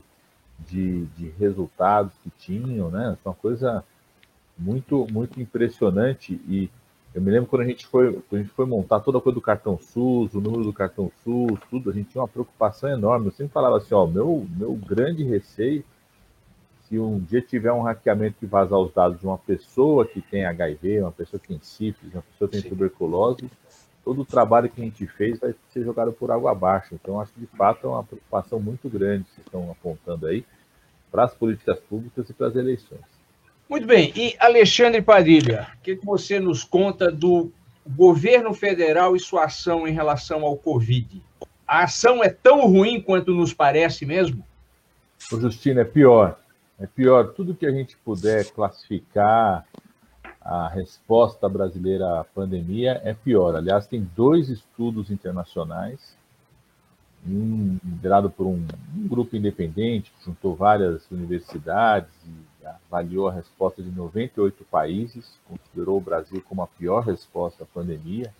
de, 0.58 1.06
de 1.06 1.30
resultados 1.38 2.12
que 2.22 2.30
tinham, 2.38 2.90
né, 2.90 3.16
uma 3.24 3.34
coisa 3.34 3.82
muito, 4.58 5.06
muito 5.10 5.40
impressionante 5.40 6.34
e 6.46 6.68
eu 7.18 7.22
me 7.22 7.32
lembro 7.32 7.48
quando 7.48 7.62
a 7.62 7.66
gente 7.66 7.84
foi, 7.84 8.12
quando 8.12 8.40
a 8.40 8.44
gente 8.44 8.54
foi 8.54 8.64
montar 8.64 9.00
toda 9.00 9.18
a 9.18 9.20
coisa 9.20 9.34
do 9.34 9.40
cartão 9.40 9.76
SUS, 9.76 10.32
o 10.34 10.40
número 10.40 10.62
do 10.62 10.72
cartão 10.72 11.10
SUS, 11.24 11.58
tudo, 11.68 11.90
a 11.90 11.92
gente 11.92 12.10
tinha 12.10 12.22
uma 12.22 12.28
preocupação 12.28 12.88
enorme. 12.88 13.26
Eu 13.26 13.32
sempre 13.32 13.52
falava 13.52 13.76
assim, 13.76 13.92
ó, 13.92 14.06
meu, 14.06 14.46
meu 14.56 14.74
grande 14.74 15.24
receio, 15.24 15.84
se 16.82 16.96
um 16.96 17.18
dia 17.18 17.42
tiver 17.42 17.72
um 17.72 17.82
hackeamento 17.82 18.36
que 18.38 18.46
vazar 18.46 18.78
os 18.78 18.92
dados 18.92 19.18
de 19.18 19.26
uma 19.26 19.36
pessoa 19.36 20.06
que 20.06 20.20
tem 20.20 20.46
HIV, 20.46 21.00
uma 21.00 21.10
pessoa 21.10 21.40
que 21.40 21.48
tem 21.48 21.58
sífilis, 21.60 22.14
uma 22.14 22.22
pessoa 22.22 22.48
que 22.48 22.52
tem 22.52 22.62
Sim. 22.62 22.68
tuberculose, 22.68 23.50
todo 24.04 24.22
o 24.22 24.24
trabalho 24.24 24.70
que 24.70 24.80
a 24.80 24.84
gente 24.84 25.04
fez 25.08 25.40
vai 25.40 25.52
ser 25.72 25.82
jogado 25.82 26.12
por 26.12 26.30
água 26.30 26.52
abaixo. 26.52 26.94
Então, 26.94 27.20
acho 27.20 27.32
que 27.32 27.40
de 27.40 27.48
fato 27.48 27.84
é 27.84 27.90
uma 27.90 28.04
preocupação 28.04 28.60
muito 28.60 28.88
grande 28.88 29.26
que 29.34 29.40
estão 29.40 29.68
apontando 29.72 30.28
aí 30.28 30.44
para 31.10 31.24
as 31.24 31.34
políticas 31.34 31.80
públicas 31.80 32.30
e 32.30 32.32
para 32.32 32.46
as 32.46 32.54
eleições. 32.54 33.17
Muito 33.68 33.86
bem. 33.86 34.12
E 34.16 34.34
Alexandre 34.38 35.02
Padilha, 35.02 35.68
o 35.78 35.82
que 35.82 35.94
você 36.02 36.40
nos 36.40 36.64
conta 36.64 37.12
do 37.12 37.52
governo 37.86 38.54
federal 38.54 39.14
e 39.14 39.20
sua 39.20 39.44
ação 39.44 39.86
em 39.86 39.92
relação 39.92 40.42
ao 40.44 40.56
Covid? 40.56 41.22
A 41.66 41.84
ação 41.84 42.24
é 42.24 42.30
tão 42.30 42.66
ruim 42.66 43.00
quanto 43.00 43.34
nos 43.34 43.52
parece 43.52 44.06
mesmo? 44.06 44.42
O 45.30 45.38
Justino, 45.38 45.80
é 45.80 45.84
pior. 45.84 46.38
É 46.80 46.86
pior. 46.86 47.34
Tudo 47.34 47.54
que 47.54 47.66
a 47.66 47.70
gente 47.70 47.96
puder 47.98 48.46
classificar 48.52 49.66
a 50.40 50.68
resposta 50.68 51.46
brasileira 51.46 52.20
à 52.20 52.24
pandemia 52.24 53.02
é 53.04 53.12
pior. 53.12 53.54
Aliás, 53.54 53.86
tem 53.86 54.08
dois 54.16 54.48
estudos 54.48 55.10
internacionais, 55.10 56.16
um 57.26 57.76
liderado 57.84 58.30
por 58.30 58.46
um, 58.46 58.64
um 58.96 59.06
grupo 59.06 59.36
independente 59.36 60.10
que 60.10 60.24
juntou 60.24 60.54
várias 60.54 61.10
universidades 61.10 62.08
e 62.26 62.47
avaliou 62.64 63.28
a 63.28 63.32
resposta 63.32 63.82
de 63.82 63.90
98 63.90 64.64
países, 64.64 65.38
considerou 65.46 65.98
o 65.98 66.00
Brasil 66.00 66.42
como 66.48 66.62
a 66.62 66.66
pior 66.66 67.00
resposta 67.00 67.64
à 67.64 67.66
pandemia. 67.66 68.32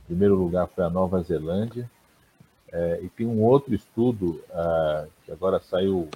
Em 0.00 0.06
primeiro 0.06 0.34
lugar 0.34 0.66
foi 0.68 0.84
a 0.84 0.90
Nova 0.90 1.22
Zelândia. 1.22 1.90
É, 2.72 3.00
e 3.02 3.08
tem 3.08 3.26
um 3.26 3.42
outro 3.42 3.72
estudo 3.74 4.42
uh, 4.50 5.08
que 5.24 5.30
agora 5.30 5.60
saiu 5.60 6.08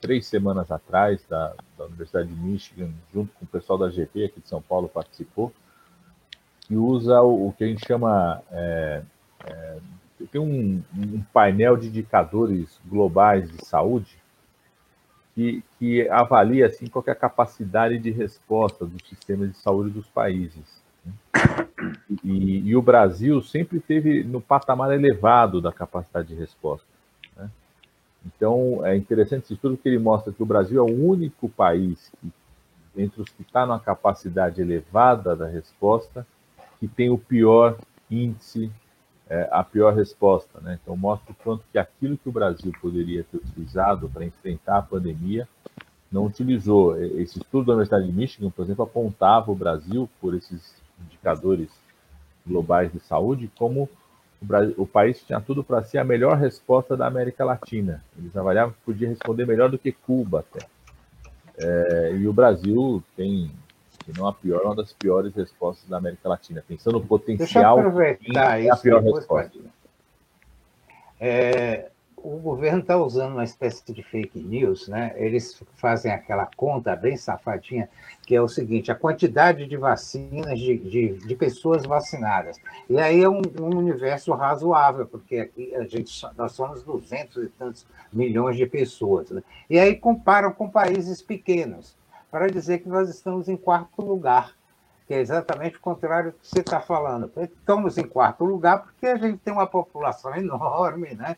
três 0.00 0.26
semanas 0.26 0.70
atrás, 0.70 1.22
da, 1.28 1.54
da, 1.76 1.84
Universidade 1.84 2.28
de 2.28 2.34
Michigan, 2.34 2.90
junto 3.12 3.32
com 3.34 3.44
o 3.44 3.48
pessoal 3.48 3.78
da 3.78 3.90
GP 3.90 4.24
aqui 4.24 4.40
de 4.40 4.48
São 4.48 4.62
Paulo 4.62 4.88
participou, 4.88 5.52
que 6.62 6.74
usa 6.74 7.20
o, 7.20 7.48
o 7.48 7.52
que 7.52 7.64
a 7.64 7.66
gente 7.66 7.86
chama. 7.86 8.42
É, 8.50 9.02
é, 9.44 9.78
tem 10.32 10.40
um, 10.40 10.82
um 10.94 11.22
painel 11.32 11.76
de 11.76 11.88
indicadores 11.88 12.78
globais 12.86 13.50
de 13.50 13.64
saúde 13.64 14.18
que, 15.34 15.62
que 15.78 16.08
avalia 16.08 16.66
assim, 16.66 16.86
qual 16.86 17.04
é 17.06 17.10
a 17.10 17.16
capacidade 17.16 17.98
de 17.98 18.10
resposta 18.10 18.84
dos 18.84 19.02
sistemas 19.08 19.50
de 19.50 19.56
saúde 19.56 19.90
dos 19.90 20.06
países. 20.06 20.82
Né? 21.04 21.12
E, 22.24 22.68
e, 22.68 22.76
o 22.76 22.82
Brasil 22.82 23.40
sempre 23.42 23.80
teve 23.80 24.22
no 24.24 24.40
patamar 24.40 24.92
elevado 24.92 25.60
da 25.60 25.72
capacidade 25.72 26.28
de 26.28 26.34
resposta. 26.34 26.86
Né? 27.36 27.48
Então, 28.26 28.84
é 28.84 28.96
interessante 28.96 29.44
esse 29.44 29.54
estudo 29.54 29.76
que 29.76 29.88
ele 29.88 29.98
mostra 29.98 30.32
que 30.32 30.42
o 30.42 30.46
Brasil 30.46 30.78
é 30.78 30.90
o 30.90 30.94
único 30.94 31.48
país 31.48 32.12
que, 32.20 32.32
entre 32.96 33.22
os 33.22 33.28
que 33.28 33.42
está 33.42 33.64
numa 33.64 33.80
capacidade 33.80 34.60
elevada 34.60 35.36
da 35.36 35.46
resposta, 35.46 36.26
que 36.78 36.88
tem 36.88 37.08
o 37.08 37.18
pior 37.18 37.78
índice 38.10 38.70
é, 39.30 39.48
a 39.52 39.62
pior 39.62 39.94
resposta. 39.94 40.60
Né? 40.60 40.78
Então, 40.82 40.96
mostra 40.96 41.30
o 41.32 41.34
quanto 41.36 41.64
que 41.70 41.78
aquilo 41.78 42.18
que 42.18 42.28
o 42.28 42.32
Brasil 42.32 42.72
poderia 42.82 43.24
ter 43.24 43.36
utilizado 43.36 44.08
para 44.08 44.24
enfrentar 44.24 44.78
a 44.78 44.82
pandemia 44.82 45.48
não 46.10 46.26
utilizou. 46.26 47.00
Esse 47.00 47.38
estudo 47.38 47.66
da 47.66 47.72
Universidade 47.74 48.06
de 48.06 48.12
Michigan, 48.12 48.50
por 48.50 48.64
exemplo, 48.64 48.84
apontava 48.84 49.52
o 49.52 49.54
Brasil, 49.54 50.10
por 50.20 50.34
esses 50.34 50.74
indicadores 51.06 51.70
globais 52.44 52.92
de 52.92 52.98
saúde, 52.98 53.48
como 53.56 53.88
o, 54.42 54.44
Brasil, 54.44 54.74
o 54.76 54.86
país 54.86 55.22
tinha 55.22 55.40
tudo 55.40 55.62
para 55.62 55.84
ser 55.84 55.98
a 55.98 56.04
melhor 56.04 56.36
resposta 56.36 56.96
da 56.96 57.06
América 57.06 57.44
Latina. 57.44 58.02
Eles 58.18 58.36
avaliavam 58.36 58.72
que 58.72 58.80
podia 58.84 59.08
responder 59.08 59.46
melhor 59.46 59.70
do 59.70 59.78
que 59.78 59.92
Cuba 59.92 60.40
até. 60.40 60.66
É, 61.58 62.16
e 62.16 62.26
o 62.26 62.32
Brasil 62.32 63.02
tem 63.16 63.52
se 64.12 64.18
não 64.18 64.26
a 64.26 64.32
pior, 64.32 64.62
uma 64.62 64.74
das 64.74 64.92
piores 64.92 65.34
respostas 65.34 65.88
da 65.88 65.98
América 65.98 66.28
Latina, 66.28 66.64
pensando 66.66 66.98
no 66.98 67.06
potencial. 67.06 67.78
É 68.60 68.70
a 68.70 68.76
pior 68.76 69.02
resposta. 69.02 69.58
É, 71.20 71.90
o 72.16 72.36
governo 72.38 72.80
está 72.80 72.96
usando 72.96 73.32
uma 73.32 73.44
espécie 73.44 73.92
de 73.92 74.02
fake 74.02 74.38
news, 74.40 74.88
né? 74.88 75.12
Eles 75.16 75.62
fazem 75.76 76.12
aquela 76.12 76.48
conta 76.56 76.94
bem 76.94 77.16
safadinha, 77.16 77.88
que 78.26 78.34
é 78.34 78.40
o 78.40 78.48
seguinte: 78.48 78.90
a 78.90 78.94
quantidade 78.94 79.66
de 79.66 79.76
vacinas 79.76 80.58
de, 80.58 80.76
de, 80.76 81.12
de 81.18 81.34
pessoas 81.34 81.84
vacinadas. 81.84 82.58
E 82.88 82.98
aí 82.98 83.22
é 83.22 83.28
um, 83.28 83.42
um, 83.60 83.76
universo 83.76 84.32
razoável, 84.32 85.06
porque 85.06 85.36
aqui 85.36 85.74
a 85.74 85.84
gente, 85.84 86.26
nós 86.36 86.52
somos 86.52 86.82
200 86.82 87.44
e 87.44 87.48
tantos 87.48 87.86
milhões 88.12 88.56
de 88.56 88.66
pessoas. 88.66 89.30
Né? 89.30 89.42
E 89.68 89.78
aí 89.78 89.94
comparam 89.96 90.52
com 90.52 90.68
países 90.68 91.22
pequenos. 91.22 91.98
Para 92.30 92.48
dizer 92.48 92.78
que 92.78 92.88
nós 92.88 93.08
estamos 93.08 93.48
em 93.48 93.56
quarto 93.56 94.02
lugar, 94.02 94.54
que 95.06 95.14
é 95.14 95.20
exatamente 95.20 95.76
o 95.76 95.80
contrário 95.80 96.32
do 96.32 96.38
que 96.38 96.46
você 96.46 96.60
está 96.60 96.80
falando. 96.80 97.30
Estamos 97.36 97.98
em 97.98 98.04
quarto 98.04 98.44
lugar 98.44 98.82
porque 98.82 99.06
a 99.06 99.16
gente 99.16 99.38
tem 99.38 99.52
uma 99.52 99.66
população 99.66 100.34
enorme, 100.36 101.14
né? 101.14 101.36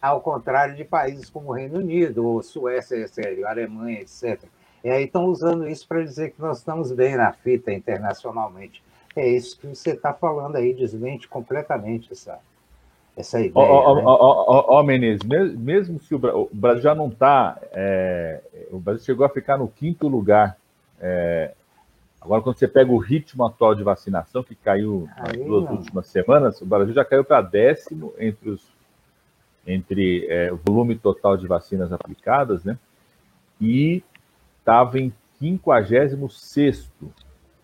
ao 0.00 0.20
contrário 0.20 0.76
de 0.76 0.84
países 0.84 1.28
como 1.28 1.50
o 1.50 1.52
Reino 1.52 1.78
Unido, 1.78 2.24
ou 2.24 2.42
Suécia, 2.42 3.06
sério, 3.08 3.46
Alemanha, 3.46 4.00
etc. 4.00 4.44
E 4.84 4.88
aí 4.88 5.04
estão 5.04 5.24
usando 5.26 5.66
isso 5.66 5.86
para 5.88 6.04
dizer 6.04 6.30
que 6.30 6.40
nós 6.40 6.58
estamos 6.58 6.92
bem 6.92 7.16
na 7.16 7.32
fita 7.32 7.72
internacionalmente. 7.72 8.82
É 9.16 9.26
isso 9.26 9.58
que 9.58 9.66
você 9.66 9.90
está 9.90 10.12
falando 10.12 10.56
aí, 10.56 10.72
desmente 10.72 11.26
completamente 11.26 12.12
essa, 12.12 12.38
essa 13.16 13.40
ideia. 13.40 13.52
Ó, 13.54 13.94
né? 13.94 14.02
ó, 14.04 14.78
ó, 14.78 14.82
Menezes, 14.82 15.24
mesmo 15.24 15.98
se 15.98 16.14
o 16.14 16.50
Brasil 16.52 16.82
já 16.82 16.94
não 16.94 17.08
está. 17.08 17.58
É, 17.72 18.40
o 18.70 18.78
Brasil 18.78 19.04
chegou 19.04 19.24
a 19.24 19.30
ficar 19.30 19.56
no 19.56 19.68
quinto 19.68 20.06
lugar. 20.06 20.56
É, 21.00 21.52
agora, 22.20 22.42
quando 22.42 22.58
você 22.58 22.68
pega 22.68 22.92
o 22.92 22.98
ritmo 22.98 23.46
atual 23.46 23.74
de 23.74 23.82
vacinação, 23.82 24.42
que 24.42 24.54
caiu 24.54 25.08
nas 25.16 25.30
aí, 25.30 25.42
duas 25.42 25.64
não. 25.64 25.72
últimas 25.72 26.06
semanas, 26.08 26.60
o 26.60 26.66
Brasil 26.66 26.92
já 26.92 27.04
caiu 27.04 27.24
para 27.24 27.40
décimo 27.40 28.12
entre 28.18 28.50
os 28.50 28.76
entre 29.66 30.26
é, 30.28 30.52
o 30.52 30.56
volume 30.56 30.94
total 30.96 31.36
de 31.36 31.46
vacinas 31.46 31.92
aplicadas, 31.92 32.62
né? 32.62 32.78
E 33.60 34.00
estava 34.60 35.00
em 35.00 35.12
56 35.40 36.88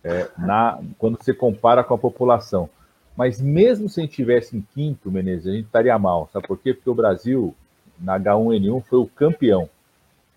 é, 0.02 0.28
na, 0.36 0.80
quando 0.98 1.22
você 1.22 1.32
compara 1.32 1.84
com 1.84 1.94
a 1.94 1.98
população. 1.98 2.68
Mas 3.16 3.40
mesmo 3.40 3.88
se 3.88 4.00
a 4.00 4.04
gente 4.04 4.14
tivesse 4.14 4.56
em 4.56 4.62
quinto, 4.74 5.10
Menezes, 5.10 5.46
a 5.46 5.52
gente 5.52 5.66
estaria 5.66 5.98
mal. 5.98 6.28
Sabe 6.32 6.46
por 6.46 6.58
quê? 6.58 6.72
Porque 6.72 6.88
o 6.88 6.94
Brasil, 6.94 7.54
na 7.98 8.18
H1N1, 8.18 8.82
foi 8.84 8.98
o 8.98 9.06
campeão. 9.06 9.68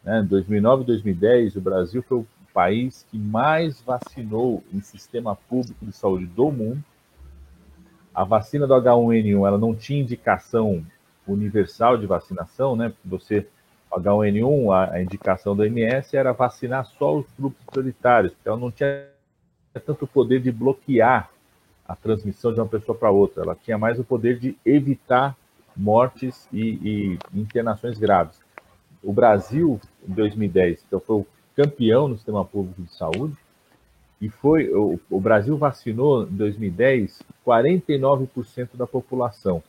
Né? 0.03 0.19
Em 0.19 0.25
2009 0.25 0.83
e 0.83 0.85
2010, 0.87 1.55
o 1.55 1.61
Brasil 1.61 2.03
foi 2.03 2.19
o 2.19 2.27
país 2.53 3.05
que 3.09 3.17
mais 3.17 3.81
vacinou 3.81 4.63
em 4.73 4.81
sistema 4.81 5.35
público 5.35 5.85
de 5.85 5.93
saúde 5.93 6.25
do 6.25 6.51
mundo. 6.51 6.83
A 8.13 8.23
vacina 8.23 8.67
do 8.67 8.73
H1N1 8.73 9.47
ela 9.47 9.57
não 9.57 9.75
tinha 9.75 10.01
indicação 10.01 10.85
universal 11.27 11.97
de 11.97 12.05
vacinação, 12.05 12.75
né? 12.75 12.93
Você, 13.03 13.47
H1N1, 13.91 14.71
a, 14.71 14.93
a 14.93 15.01
indicação 15.01 15.55
da 15.55 15.65
MS 15.65 16.15
era 16.15 16.31
vacinar 16.33 16.85
só 16.85 17.17
os 17.17 17.25
grupos 17.37 17.65
prioritários, 17.65 18.33
porque 18.33 18.47
ela 18.47 18.57
não 18.57 18.71
tinha 18.71 19.07
tanto 19.85 20.07
poder 20.07 20.39
de 20.39 20.51
bloquear 20.51 21.29
a 21.87 21.95
transmissão 21.95 22.53
de 22.53 22.59
uma 22.59 22.67
pessoa 22.67 22.97
para 22.97 23.11
outra, 23.11 23.43
ela 23.43 23.55
tinha 23.55 23.77
mais 23.77 23.99
o 23.99 24.03
poder 24.03 24.39
de 24.39 24.57
evitar 24.65 25.35
mortes 25.75 26.47
e, 26.51 27.17
e 27.33 27.39
internações 27.39 27.99
graves. 27.99 28.39
O 29.03 29.13
Brasil, 29.13 29.79
em 30.07 30.13
2010, 30.13 30.83
então, 30.87 30.99
foi 30.99 31.17
o 31.17 31.27
campeão 31.55 32.07
no 32.07 32.15
sistema 32.15 32.43
público 32.43 32.81
de 32.81 32.93
saúde, 32.93 33.37
e 34.19 34.29
foi 34.29 34.73
o, 34.73 34.99
o 35.09 35.19
Brasil 35.19 35.57
vacinou 35.57 36.23
em 36.23 36.35
2010 36.35 37.21
49% 37.45 38.69
da 38.73 38.87
população. 38.87 39.61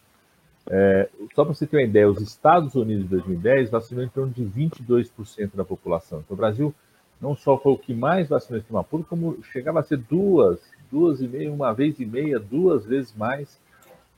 É, 0.69 1.09
só 1.35 1.45
para 1.45 1.55
você 1.55 1.67
ter 1.67 1.77
uma 1.77 1.83
ideia, 1.83 2.09
os 2.09 2.21
Estados 2.21 2.75
Unidos 2.75 3.05
em 3.05 3.09
2010 3.09 3.71
vacinou 3.71 4.03
em 4.03 4.09
torno 4.09 4.33
de 4.33 4.43
22% 4.43 5.55
da 5.55 5.65
população. 5.65 6.21
Então, 6.21 6.35
o 6.35 6.37
Brasil 6.37 6.75
não 7.21 7.37
só 7.37 7.57
foi 7.57 7.73
o 7.73 7.79
que 7.79 7.95
mais 7.95 8.29
vacinou 8.29 8.59
em 8.59 8.61
sistema 8.61 8.85
público, 8.85 9.11
como 9.11 9.43
chegava 9.45 9.81
a 9.81 9.83
ser 9.83 9.99
duas, 9.99 10.61
duas 10.91 11.21
e 11.21 11.29
meia, 11.29 11.53
uma 11.53 11.73
vez 11.73 11.99
e 12.01 12.07
meia, 12.07 12.39
duas 12.39 12.85
vezes 12.85 13.15
mais 13.17 13.59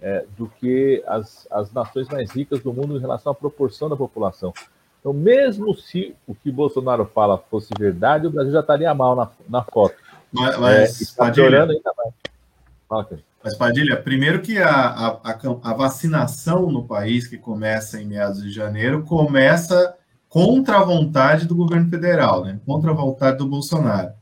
é, 0.01 0.25
do 0.37 0.49
que 0.49 1.03
as, 1.07 1.47
as 1.51 1.73
nações 1.73 2.09
mais 2.09 2.31
ricas 2.31 2.61
do 2.61 2.73
mundo 2.73 2.97
em 2.97 3.01
relação 3.01 3.33
à 3.33 3.35
proporção 3.35 3.89
da 3.89 3.97
população. 3.97 4.53
Então, 5.01 5.13
mesmo 5.13 5.75
se 5.77 6.15
o 6.27 6.35
que 6.35 6.51
Bolsonaro 6.51 7.05
fala 7.07 7.39
fosse 7.39 7.71
verdade, 7.79 8.27
o 8.27 8.31
Brasil 8.31 8.53
já 8.53 8.61
estaria 8.61 8.93
mal 8.95 9.15
na, 9.15 9.31
na 9.49 9.63
foto. 9.63 9.95
Mas, 10.33 10.59
mas 10.59 11.01
é, 11.01 11.03
está 11.03 11.31
piorando 11.31 11.73
ainda 11.73 11.93
mais. 11.97 12.15
Fala, 12.89 13.09
mas, 13.43 13.55
Padilha, 13.55 13.97
primeiro 13.97 14.41
que 14.43 14.59
a, 14.59 14.69
a, 14.69 15.39
a, 15.63 15.75
vacinação 15.75 16.71
no 16.71 16.85
país, 16.87 17.27
que 17.27 17.39
começa 17.39 18.01
em 18.01 18.05
meados 18.05 18.43
de 18.43 18.51
janeiro, 18.51 19.05
começa 19.05 19.95
contra 20.29 20.79
a 20.79 20.85
vontade 20.85 21.47
do 21.47 21.55
governo 21.55 21.89
federal, 21.89 22.45
né? 22.45 22.61
contra 22.67 22.91
a 22.91 22.95
vontade 22.95 23.39
do 23.39 23.47
Bolsonaro. 23.47 24.13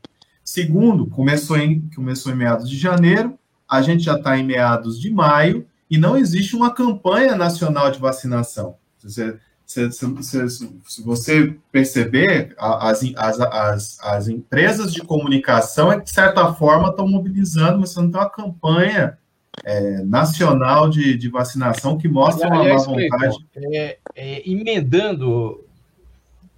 Segundo, 0.57 1.07
começou 1.09 1.59
em, 1.59 1.83
começou 1.95 2.33
em 2.33 2.35
meados 2.35 2.71
de 2.71 2.79
janeiro, 2.79 3.39
a 3.69 3.83
gente 3.83 4.03
já 4.05 4.15
está 4.15 4.39
em 4.39 4.43
meados 4.43 4.99
de 4.99 5.11
maio, 5.11 5.67
e 5.91 5.99
não 5.99 6.17
existe 6.17 6.57
uma 6.57 6.73
campanha 6.73 7.37
nacional 7.37 7.91
de 7.91 7.99
vacinação. 7.99 8.77
Você, 8.97 9.37
se, 9.67 9.93
se, 9.93 10.49
se, 10.49 11.03
você 11.05 11.55
perceber, 11.71 12.55
as, 12.59 13.03
as, 13.19 13.39
as, 13.39 14.01
as, 14.01 14.29
empresas 14.29 14.95
de 14.95 15.03
comunicação, 15.03 16.01
de 16.01 16.09
certa 16.09 16.55
forma, 16.55 16.89
estão 16.89 17.07
mobilizando, 17.07 17.81
mas 17.81 17.91
você 17.91 18.01
não 18.01 18.11
tem 18.11 18.21
uma 18.23 18.31
campanha 18.31 19.19
é, 19.63 20.03
nacional 20.05 20.89
de, 20.89 21.19
de, 21.19 21.29
vacinação 21.29 21.99
que 21.99 22.09
mostra 22.09 22.49
uma 22.49 22.65
má 22.65 22.77
vontade. 22.79 23.47
É, 23.75 23.99
é, 24.15 24.51
emendando 24.51 25.31
o 25.31 25.65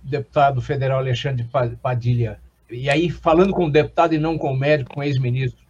deputado 0.04 0.62
federal 0.62 0.98
Alexandre 0.98 1.44
Padilha, 1.82 2.38
e 2.70 2.88
aí 2.90 3.10
falando 3.10 3.52
com 3.52 3.66
o 3.66 3.70
deputado 3.70 4.14
e 4.14 4.18
não 4.18 4.36
com 4.36 4.52
o 4.52 4.56
médico, 4.56 4.94
com 4.94 5.00
o 5.00 5.04
ex-ministro, 5.04 5.60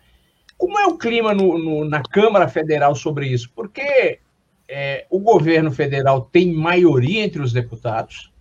como 0.56 0.78
é 0.78 0.86
o 0.86 0.98
clima 0.98 1.32
no, 1.32 1.56
no, 1.56 1.84
na 1.84 2.02
Câmara 2.02 2.48
Federal 2.48 2.94
sobre 2.94 3.28
isso? 3.28 3.50
Porque 3.54 4.18
é, 4.68 5.06
o 5.08 5.18
governo 5.20 5.70
federal 5.70 6.22
tem 6.22 6.52
maioria 6.52 7.24
entre 7.24 7.40
os 7.40 7.52
deputados. 7.52 8.32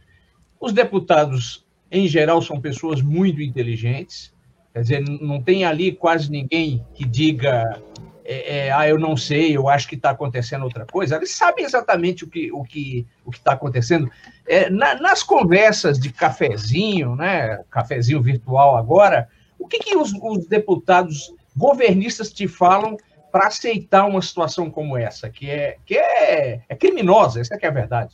Os 0.59 0.73
deputados, 0.73 1.65
em 1.91 2.07
geral, 2.07 2.41
são 2.41 2.59
pessoas 2.59 3.01
muito 3.01 3.41
inteligentes. 3.41 4.33
Quer 4.73 4.81
dizer, 4.81 5.01
não 5.21 5.41
tem 5.41 5.63
ali 5.63 5.91
quase 5.91 6.29
ninguém 6.29 6.83
que 6.93 7.05
diga, 7.05 7.81
é, 8.29 8.57
é, 8.57 8.71
ah, 8.71 8.85
eu 8.85 8.99
não 8.99 9.15
sei, 9.15 9.55
eu 9.55 9.69
acho 9.69 9.87
que 9.87 9.95
está 9.95 10.09
acontecendo 10.09 10.63
outra 10.63 10.85
coisa. 10.85 11.15
Eles 11.15 11.31
sabem 11.31 11.63
exatamente 11.63 12.25
o 12.25 12.27
que 12.27 12.51
o 12.51 12.61
que 12.61 13.07
o 13.25 13.31
está 13.31 13.53
acontecendo. 13.53 14.11
É, 14.45 14.69
na, 14.69 14.95
nas 14.95 15.23
conversas 15.23 15.97
de 15.97 16.11
cafezinho, 16.11 17.15
né, 17.15 17.63
cafezinho 17.71 18.21
virtual 18.21 18.75
agora, 18.75 19.29
o 19.57 19.65
que, 19.65 19.79
que 19.79 19.95
os, 19.95 20.11
os 20.13 20.45
deputados 20.45 21.33
governistas 21.55 22.31
te 22.33 22.49
falam 22.49 22.97
para 23.31 23.47
aceitar 23.47 24.05
uma 24.05 24.21
situação 24.21 24.69
como 24.69 24.97
essa, 24.97 25.29
que 25.29 25.49
é, 25.49 25.77
que 25.85 25.95
é, 25.97 26.61
é 26.67 26.75
criminosa, 26.75 27.39
essa 27.39 27.55
é, 27.55 27.59
é 27.61 27.67
a 27.67 27.71
verdade. 27.71 28.13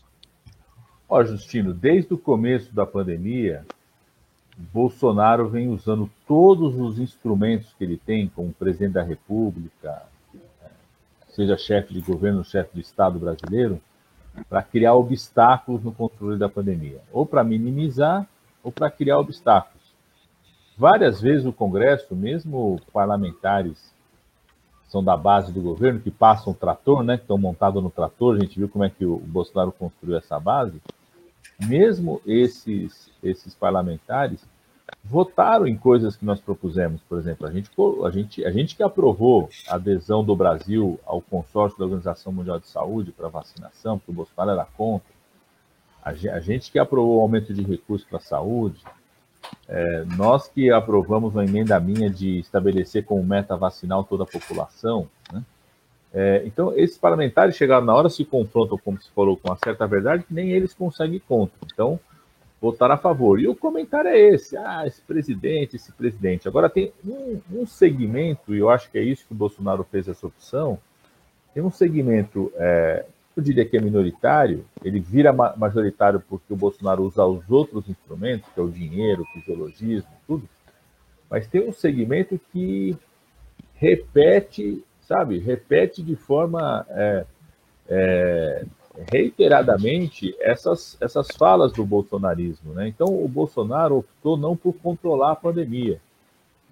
Ó, 1.09 1.23
Justino, 1.23 1.73
desde 1.73 2.13
o 2.13 2.17
começo 2.19 2.73
da 2.73 2.85
pandemia, 2.85 3.65
Bolsonaro 4.57 5.49
vem 5.49 5.69
usando 5.69 6.09
todos 6.27 6.75
os 6.79 6.99
instrumentos 6.99 7.73
que 7.73 7.83
ele 7.83 7.97
tem, 7.97 8.27
como 8.27 8.53
presidente 8.53 8.93
da 8.93 9.03
República, 9.03 10.03
seja 11.29 11.57
chefe 11.57 11.93
de 11.93 12.01
governo, 12.01 12.43
chefe 12.43 12.75
de 12.75 12.81
Estado 12.81 13.17
brasileiro, 13.17 13.81
para 14.49 14.63
criar 14.63 14.93
obstáculos 14.95 15.83
no 15.83 15.91
controle 15.91 16.37
da 16.37 16.49
pandemia, 16.49 17.01
ou 17.11 17.25
para 17.25 17.43
minimizar, 17.43 18.27
ou 18.63 18.71
para 18.71 18.89
criar 18.89 19.19
obstáculos. 19.19 19.83
Várias 20.77 21.21
vezes 21.21 21.45
o 21.45 21.53
Congresso, 21.53 22.15
mesmo 22.15 22.79
parlamentares 22.91 23.93
são 24.87 25.03
da 25.03 25.17
base 25.17 25.51
do 25.51 25.61
governo, 25.61 25.99
que 25.99 26.11
passam 26.11 26.53
o 26.53 26.55
trator, 26.55 27.03
né, 27.03 27.17
que 27.17 27.23
estão 27.23 27.37
montados 27.37 27.81
no 27.81 27.89
trator, 27.89 28.35
a 28.35 28.39
gente 28.39 28.59
viu 28.59 28.69
como 28.69 28.83
é 28.83 28.89
que 28.89 29.05
o 29.05 29.17
Bolsonaro 29.17 29.71
construiu 29.71 30.17
essa 30.17 30.39
base, 30.39 30.79
mesmo 31.59 32.21
esses, 32.25 33.11
esses 33.21 33.53
parlamentares 33.53 34.39
votaram 35.03 35.67
em 35.67 35.75
coisas 35.75 36.15
que 36.15 36.25
nós 36.25 36.39
propusemos, 36.39 37.01
por 37.01 37.17
exemplo, 37.17 37.47
a 37.47 37.51
gente, 37.51 37.69
a 38.05 38.09
gente, 38.09 38.45
a 38.45 38.51
gente 38.51 38.75
que 38.75 38.83
aprovou 38.83 39.49
a 39.67 39.75
adesão 39.75 40.23
do 40.23 40.35
Brasil 40.35 40.99
ao 41.05 41.21
consórcio 41.21 41.77
da 41.77 41.85
Organização 41.85 42.31
Mundial 42.31 42.59
de 42.59 42.67
Saúde 42.67 43.11
para 43.11 43.27
vacinação, 43.27 43.97
porque 43.97 44.11
o 44.11 44.15
Bolsonaro 44.15 44.51
era 44.51 44.65
contra, 44.65 45.13
a 46.03 46.39
gente 46.39 46.69
que 46.69 46.77
aprovou 46.77 47.17
o 47.17 47.21
aumento 47.21 47.53
de 47.53 47.63
recursos 47.63 48.07
para 48.07 48.17
a 48.17 48.21
saúde, 48.21 48.83
é, 49.67 50.03
nós 50.17 50.47
que 50.47 50.69
aprovamos 50.69 51.33
uma 51.33 51.45
emenda 51.45 51.79
minha 51.79 52.09
de 52.09 52.39
estabelecer 52.39 53.05
como 53.05 53.23
meta 53.23 53.55
vacinal 53.55 54.03
toda 54.03 54.23
a 54.23 54.27
população, 54.27 55.07
né? 55.31 55.43
É, 56.13 56.43
então 56.45 56.73
esses 56.77 56.97
parlamentares 56.97 57.55
chegaram 57.55 57.85
na 57.85 57.95
hora, 57.95 58.09
se 58.09 58.23
confrontam, 58.23 58.77
como 58.77 59.01
se 59.01 59.09
falou, 59.11 59.35
com 59.35 59.49
uma 59.49 59.57
certa 59.63 59.87
verdade, 59.87 60.23
que 60.23 60.33
nem 60.33 60.51
eles 60.51 60.73
conseguem 60.73 61.19
contra. 61.19 61.57
Então, 61.65 61.99
votaram 62.61 62.95
a 62.95 62.97
favor. 62.97 63.39
E 63.39 63.47
o 63.47 63.55
comentário 63.55 64.09
é 64.09 64.19
esse: 64.19 64.55
ah, 64.55 64.83
esse 64.85 65.01
presidente, 65.01 65.75
esse 65.75 65.91
presidente. 65.91 66.47
Agora 66.47 66.69
tem 66.69 66.93
um, 67.03 67.39
um 67.51 67.65
segmento, 67.65 68.53
e 68.53 68.59
eu 68.59 68.69
acho 68.69 68.91
que 68.91 68.97
é 68.97 69.03
isso 69.03 69.25
que 69.25 69.33
o 69.33 69.37
Bolsonaro 69.37 69.83
fez 69.83 70.07
essa 70.07 70.27
opção, 70.27 70.77
tem 71.53 71.63
um 71.63 71.71
segmento 71.71 72.51
é, 72.55 73.05
eu 73.35 73.41
diria 73.41 73.65
que 73.65 73.75
é 73.75 73.81
minoritário, 73.81 74.65
ele 74.83 74.99
vira 74.99 75.33
majoritário 75.33 76.19
porque 76.29 76.53
o 76.53 76.55
Bolsonaro 76.55 77.03
usa 77.03 77.25
os 77.25 77.49
outros 77.49 77.89
instrumentos, 77.89 78.47
que 78.53 78.59
é 78.59 78.63
o 78.63 78.69
dinheiro, 78.69 79.23
o 79.23 79.25
fisiologismo, 79.25 80.09
tudo, 80.27 80.47
mas 81.29 81.47
tem 81.47 81.67
um 81.67 81.73
segmento 81.73 82.39
que 82.51 82.95
repete, 83.73 84.83
sabe, 85.07 85.39
repete 85.39 86.01
de 86.01 86.15
forma 86.15 86.85
é, 86.89 87.25
é, 87.87 88.65
reiteradamente 89.11 90.35
essas, 90.39 90.97
essas 91.01 91.27
falas 91.35 91.71
do 91.73 91.85
bolsonarismo. 91.85 92.73
Né? 92.73 92.87
Então, 92.87 93.07
o 93.07 93.27
Bolsonaro 93.27 93.97
optou 93.97 94.37
não 94.37 94.55
por 94.55 94.73
controlar 94.73 95.31
a 95.31 95.35
pandemia, 95.35 95.99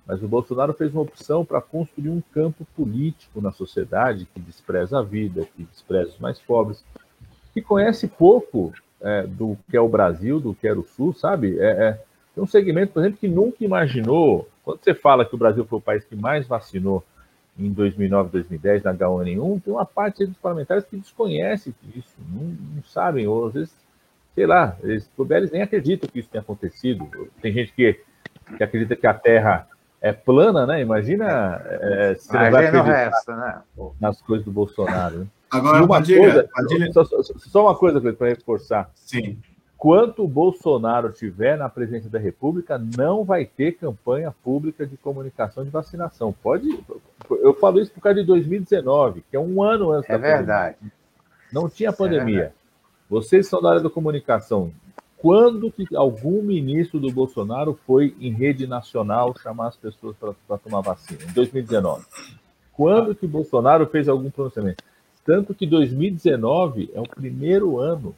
mas 0.06 0.22
o 0.24 0.28
Bolsonaro 0.28 0.74
fez 0.74 0.91
uma 0.91 1.04
opção 1.04 1.46
para 1.46 1.62
construir 1.62 2.10
um 2.10 2.22
campo 2.34 2.65
político 2.76 3.41
na 3.41 3.52
sociedade 3.52 4.28
que 4.34 4.39
despreza 4.39 5.00
a 5.00 5.04
vida, 5.04 5.48
que 5.56 5.63
despreza 5.63 6.12
os 6.12 6.20
mais 6.20 6.39
pobres, 6.39 6.84
que 7.54 7.62
conhece 7.62 8.08
pouco 8.08 8.74
é, 9.02 9.24
do 9.24 9.58
que 9.70 9.76
é 9.76 9.82
o 9.82 9.89
Brasil, 9.89 10.39
do 10.39 10.54
que 10.54 10.67
era 10.67 10.80
o 10.80 10.88
Sul, 10.88 11.13
sabe? 11.13 11.60
É, 11.60 11.70
é, 11.70 12.04
tem 12.34 12.44
um 12.44 12.48
segmento, 12.48 12.94
por 12.94 13.02
exemplo, 13.02 13.20
que 13.20 13.28
nunca 13.28 13.63
imaginou. 13.63 14.48
Quando 14.63 14.84
você 14.84 14.94
fala 14.94 15.26
que 15.26 15.36
o 15.36 15.38
Brasil 15.38 15.65
foi 15.65 15.80
o 15.80 15.82
país 15.82 16.04
que 16.06 16.15
mais 16.15 16.48
vacinou 16.48 17.04
em 17.58 17.72
2009, 17.72 18.30
2010 18.32 18.84
na 18.84 18.94
H1N1, 18.94 19.64
tem 19.64 19.74
uma 19.74 19.86
parte 19.86 20.26
dos 20.26 20.38
parlamentares 20.38 20.86
que 20.86 20.98
desconhece 20.98 21.74
isso, 21.96 22.16
não, 22.30 22.44
não 22.76 22.84
sabem, 22.84 23.28
ou 23.28 23.48
às 23.48 23.54
vezes, 23.54 23.76
sei 24.34 24.46
lá, 24.46 24.78
eles, 24.82 25.10
eles 25.30 25.52
nem 25.52 25.62
acreditam 25.62 26.10
que 26.10 26.20
isso 26.20 26.30
tenha 26.30 26.42
acontecido. 26.42 27.08
Tem 27.42 27.54
gente 27.54 27.74
que, 27.74 28.00
que 28.58 28.64
acredita 28.64 28.96
que 28.96 29.06
a 29.06 29.14
Terra 29.14 29.68
é 30.02 30.12
plana, 30.12 30.66
né? 30.66 30.82
Imagina 30.82 31.62
é, 31.66 32.16
se 32.16 32.34
não 32.34 32.52
vai 32.52 32.66
acreditar 32.66 32.92
resta, 32.92 33.36
né? 33.36 33.62
nas 34.00 34.22
coisas 34.22 34.44
do 34.44 34.52
Bolsonaro. 34.52 35.20
Né? 35.20 35.28
Agora, 35.52 35.84
uma 35.84 35.88
Padilha, 35.88 36.20
coisa, 36.20 36.50
Padilha... 36.52 36.94
Só, 36.94 37.04
só, 37.04 37.64
uma 37.64 37.76
coisa 37.76 38.02
para 38.14 38.30
reforçar. 38.30 38.90
Sim. 38.96 39.38
Quanto 39.78 40.24
o 40.24 40.28
Bolsonaro 40.28 41.12
tiver 41.12 41.58
na 41.58 41.68
presidência 41.68 42.10
da 42.10 42.20
República, 42.20 42.78
não 42.78 43.24
vai 43.24 43.46
ter 43.46 43.74
campanha 43.74 44.34
pública 44.44 44.86
de 44.86 44.96
comunicação 44.96 45.64
de 45.64 45.70
vacinação. 45.70 46.32
Pode. 46.32 46.68
Eu 47.41 47.54
falo 47.54 47.80
isso 47.80 47.91
por 47.91 48.02
causa 48.02 48.20
de 48.20 48.26
2019, 48.26 49.24
que 49.30 49.36
é 49.36 49.39
um 49.39 49.62
ano 49.63 49.91
antes 49.91 50.10
é 50.10 50.13
da 50.13 50.17
verdade. 50.17 50.76
Pandemia. 50.76 50.94
Não 51.52 51.70
tinha 51.70 51.94
pandemia. 51.94 52.44
É 52.44 52.52
Vocês 53.10 53.48
são 53.48 53.62
da 53.62 53.70
área 53.70 53.82
da 53.82 53.89
comunicação. 53.89 54.72
Quando 55.17 55.72
que 55.72 55.96
algum 55.96 56.41
ministro 56.41 57.00
do 57.00 57.12
Bolsonaro 57.12 57.80
foi 57.86 58.15
em 58.20 58.32
rede 58.32 58.65
nacional 58.65 59.36
chamar 59.38 59.67
as 59.67 59.78
pessoas 59.78 60.15
para 60.17 60.58
tomar 60.58 60.82
vacina? 60.82 61.24
Em 61.24 61.34
2019. 61.34 62.06
Quando 62.74 63.13
que 63.13 63.28
Bolsonaro 63.28 63.86
fez 63.86 64.10
algum 64.10 64.32
pronunciamento? 64.32 64.84
Tanto 65.24 65.54
que 65.54 65.67
2019 65.67 66.89
é 66.96 67.00
o 67.00 67.08
primeiro 67.08 67.78
ano 67.78 68.15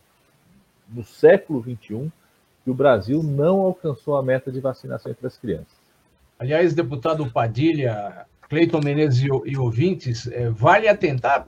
no 0.87 1.03
século 1.03 1.61
XXI 1.61 2.09
que 2.63 2.71
o 2.71 2.73
Brasil 2.73 3.21
não 3.21 3.59
alcançou 3.59 4.15
a 4.15 4.23
meta 4.23 4.49
de 4.51 4.61
vacinação 4.61 5.11
entre 5.11 5.27
as 5.27 5.37
crianças. 5.37 5.83
Aliás, 6.39 6.73
deputado 6.73 7.29
Padilha, 7.29 8.25
Cleiton 8.53 8.81
Menezes 8.83 9.23
e, 9.23 9.27
e 9.45 9.57
ouvintes, 9.57 10.27
é, 10.27 10.47
vale 10.51 10.87
atentar 10.87 11.43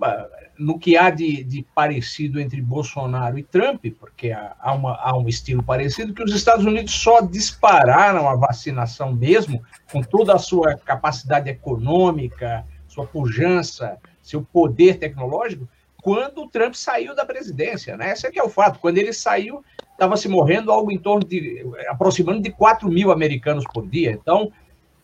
no 0.57 0.79
que 0.79 0.97
há 0.97 1.11
de, 1.11 1.43
de, 1.43 1.63
parecido 1.75 2.39
entre 2.39 2.59
Bolsonaro 2.59 3.37
e 3.37 3.43
Trump, 3.43 3.85
porque 3.99 4.31
há, 4.31 4.55
há, 4.59 4.73
uma, 4.73 4.95
há 4.95 5.15
um 5.15 5.29
estilo 5.29 5.61
parecido, 5.61 6.15
que 6.15 6.23
os 6.23 6.33
Estados 6.33 6.65
Unidos 6.65 6.93
só 6.93 7.21
dispararam 7.21 8.27
a 8.27 8.35
vacinação 8.35 9.13
mesmo, 9.13 9.63
com 9.91 10.01
toda 10.01 10.33
a 10.33 10.39
sua 10.39 10.75
capacidade 10.77 11.47
econômica, 11.47 12.65
sua 12.87 13.05
pujança, 13.05 13.97
seu 14.19 14.41
poder 14.41 14.97
tecnológico, 14.97 15.69
quando 16.01 16.41
o 16.41 16.49
Trump 16.49 16.73
saiu 16.73 17.15
da 17.15 17.23
presidência. 17.23 17.95
Né? 17.95 18.11
Esse 18.11 18.25
é 18.25 18.31
que 18.31 18.39
é 18.39 18.43
o 18.43 18.49
fato. 18.49 18.79
Quando 18.79 18.97
ele 18.97 19.13
saiu, 19.13 19.63
estava 19.91 20.17
se 20.17 20.27
morrendo 20.27 20.71
algo 20.71 20.91
em 20.91 20.97
torno 20.97 21.23
de, 21.27 21.63
aproximando 21.87 22.41
de 22.41 22.51
4 22.51 22.89
mil 22.89 23.11
americanos 23.11 23.63
por 23.71 23.87
dia. 23.87 24.11
Então, 24.11 24.51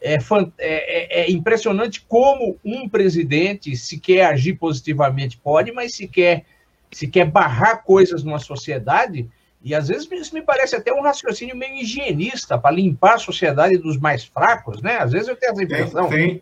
é, 0.01 0.17
é, 0.57 1.21
é, 1.21 1.31
impressionante 1.31 2.03
como 2.07 2.57
um 2.65 2.89
presidente, 2.89 3.75
se 3.75 3.99
quer 3.99 4.25
agir 4.25 4.55
positivamente, 4.55 5.37
pode, 5.37 5.71
mas 5.71 5.93
se 5.93 6.07
quer, 6.07 6.43
se 6.91 7.07
quer 7.07 7.25
barrar 7.25 7.83
coisas 7.83 8.23
numa 8.23 8.39
sociedade, 8.39 9.29
e 9.63 9.75
às 9.75 9.89
vezes 9.89 10.09
isso 10.11 10.33
me 10.33 10.41
parece 10.41 10.75
até 10.75 10.91
um 10.91 11.03
raciocínio 11.03 11.55
meio 11.55 11.75
higienista, 11.75 12.57
para 12.57 12.75
limpar 12.75 13.15
a 13.15 13.19
sociedade 13.19 13.77
dos 13.77 13.97
mais 13.99 14.25
fracos, 14.25 14.81
né? 14.81 14.97
Às 14.97 15.11
vezes 15.11 15.27
eu 15.27 15.35
tenho 15.35 15.51
essa 15.51 15.63
impressão. 15.63 16.09
Tem, 16.09 16.27
tem, 16.27 16.41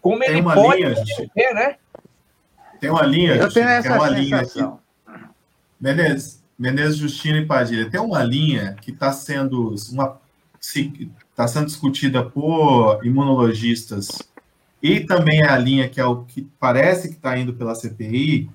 como 0.00 0.20
tem 0.20 0.30
ele 0.30 0.42
pode 0.42 0.82
linha, 0.82 1.54
né? 1.54 1.76
Tem 2.80 2.88
uma 2.90 3.02
linha, 3.02 3.34
eu 3.34 3.52
tenho 3.52 3.68
essa 3.68 3.88
tem 3.88 3.98
uma 3.98 4.08
sensação. 4.08 4.22
linha 4.22 4.40
aqui. 4.40 5.22
Menezes, 5.78 6.42
Menezes 6.58 6.96
Justina 6.96 7.38
e 7.38 7.46
Padilha, 7.46 7.90
tem 7.90 8.00
uma 8.00 8.22
linha 8.22 8.74
que 8.80 8.90
está 8.90 9.12
sendo 9.12 9.74
uma 9.92 10.18
está 11.34 11.48
sendo 11.48 11.66
discutida 11.66 12.22
por 12.22 13.04
imunologistas 13.04 14.22
e 14.80 15.00
também 15.00 15.44
a 15.44 15.58
linha 15.58 15.88
que 15.88 16.00
é 16.00 16.04
o 16.04 16.22
que 16.22 16.48
parece 16.60 17.08
que 17.08 17.14
está 17.14 17.36
indo 17.36 17.54
pela 17.54 17.74
CPI, 17.74 18.48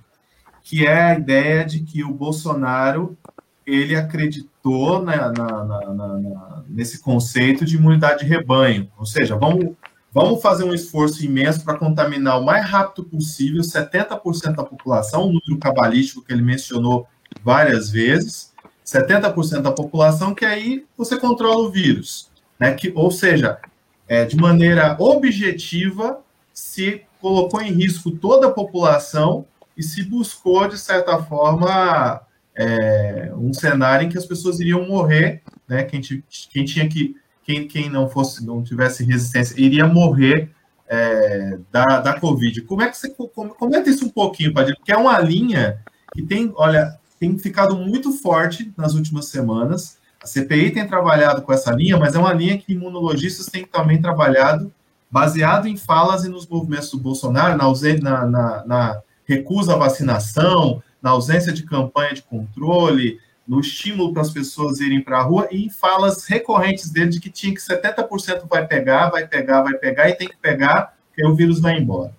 que 0.64 0.88
é 0.88 1.02
a 1.02 1.16
ideia 1.16 1.66
de 1.66 1.82
que 1.82 2.04
o 2.04 2.14
Bolsonaro 2.14 3.18
ele 3.66 3.96
acreditou 3.96 5.04
na, 5.04 5.32
na, 5.32 5.64
na, 5.66 6.64
nesse 6.70 7.00
conceito 7.02 7.66
de 7.66 7.76
imunidade 7.76 8.20
de 8.20 8.30
rebanho, 8.30 8.90
ou 8.98 9.06
seja, 9.06 9.36
vamos 9.36 9.76
Vamos 10.12 10.42
fazer 10.42 10.64
um 10.64 10.74
esforço 10.74 11.24
imenso 11.24 11.64
para 11.64 11.78
contaminar 11.78 12.40
o 12.40 12.44
mais 12.44 12.68
rápido 12.68 13.04
possível 13.06 13.62
70% 13.62 14.56
da 14.56 14.64
população, 14.64 15.26
o 15.26 15.34
número 15.34 15.58
cabalístico 15.60 16.24
que 16.24 16.34
ele 16.34 16.42
mencionou 16.42 17.08
várias 17.44 17.92
vezes, 17.92 18.52
70% 18.84 19.62
da 19.62 19.72
população, 19.72 20.34
que 20.34 20.44
aí 20.44 20.84
você 20.98 21.16
controla 21.16 21.60
o 21.60 21.70
vírus. 21.70 22.29
Né? 22.60 22.74
Que, 22.74 22.92
ou 22.96 23.10
seja, 23.10 23.60
é, 24.08 24.26
de 24.26 24.36
maneira 24.36 24.96
objetiva, 25.00 26.22
se 26.54 27.04
colocou 27.22 27.62
em 27.62 27.72
risco 27.72 28.12
toda 28.12 28.48
a 28.48 28.52
população 28.52 29.46
e 29.78 29.84
se 29.84 30.04
buscou, 30.04 30.68
de 30.68 30.78
certa 30.78 31.22
forma, 31.24 32.22
é, 32.56 33.32
um 33.36 33.54
cenário 33.54 34.06
em 34.06 34.10
que 34.10 34.18
as 34.18 34.26
pessoas 34.26 34.60
iriam 34.60 34.86
morrer, 34.88 35.42
né? 35.68 35.84
quem, 35.84 36.02
quem 36.02 36.66
tinha 36.66 36.88
que 36.90 37.16
quem, 37.50 37.68
quem 37.68 37.90
não 37.90 38.08
fosse, 38.08 38.46
não 38.46 38.62
tivesse 38.62 39.04
resistência, 39.04 39.60
iria 39.60 39.88
morrer 39.88 40.52
é, 40.88 41.58
da, 41.72 42.00
da 42.00 42.20
Covid. 42.20 42.62
Como 42.62 42.84
é 42.84 42.90
que 42.90 42.96
você 42.96 43.10
comenta 43.10 43.90
isso 43.90 44.06
um 44.06 44.10
pouquinho, 44.10 44.54
Padre? 44.54 44.76
Porque 44.76 44.92
é 44.92 44.98
uma 44.98 45.18
linha 45.20 45.80
que 46.14 46.22
tem, 46.22 46.54
olha, 46.56 47.00
tem 47.20 47.36
ficado 47.40 47.76
muito 47.76 48.12
forte 48.12 48.72
nas 48.78 48.94
últimas 48.94 49.30
semanas. 49.30 49.98
A 50.22 50.28
CPI 50.28 50.72
tem 50.72 50.88
trabalhado 50.88 51.42
com 51.42 51.54
essa 51.54 51.72
linha, 51.72 51.98
mas 51.98 52.16
é 52.16 52.20
uma 52.20 52.34
linha 52.34 52.58
que 52.58 52.74
imunologistas 52.74 53.46
têm 53.46 53.66
também 53.66 54.02
trabalhado 54.02 54.72
baseado 55.10 55.68
em 55.68 55.76
falas 55.76 56.24
e 56.24 56.30
nos 56.30 56.46
movimentos 56.46 56.92
do 56.92 57.00
Bolsonaro, 57.00 57.58
na, 57.58 58.26
na, 58.26 58.66
na 58.66 59.02
recusa 59.26 59.74
à 59.74 59.78
vacinação, 59.78 60.84
na 61.02 61.12
ausência 61.12 61.52
de 61.52 61.64
campanha 61.64 62.14
de 62.14 62.22
controle, 62.22 63.20
no 63.48 63.60
estímulo 63.60 64.14
para 64.14 64.22
as 64.22 64.30
pessoas 64.30 64.80
irem 64.80 65.02
para 65.02 65.18
a 65.18 65.24
rua 65.24 65.48
e 65.50 65.66
em 65.66 65.70
falas 65.70 66.26
recorrentes 66.26 66.92
dele 66.92 67.10
de 67.10 67.20
que 67.20 67.32
tinha 67.32 67.54
que 67.54 67.62
70% 67.62 68.48
vai 68.48 68.68
pegar, 68.68 69.10
vai 69.10 69.28
pegar, 69.28 69.64
vai 69.64 69.74
pegar 69.74 70.10
e 70.10 70.14
tem 70.14 70.28
que 70.28 70.38
pegar, 70.38 70.96
porque 71.08 71.26
o 71.26 71.34
vírus 71.34 71.60
vai 71.60 71.80
embora. 71.80 72.14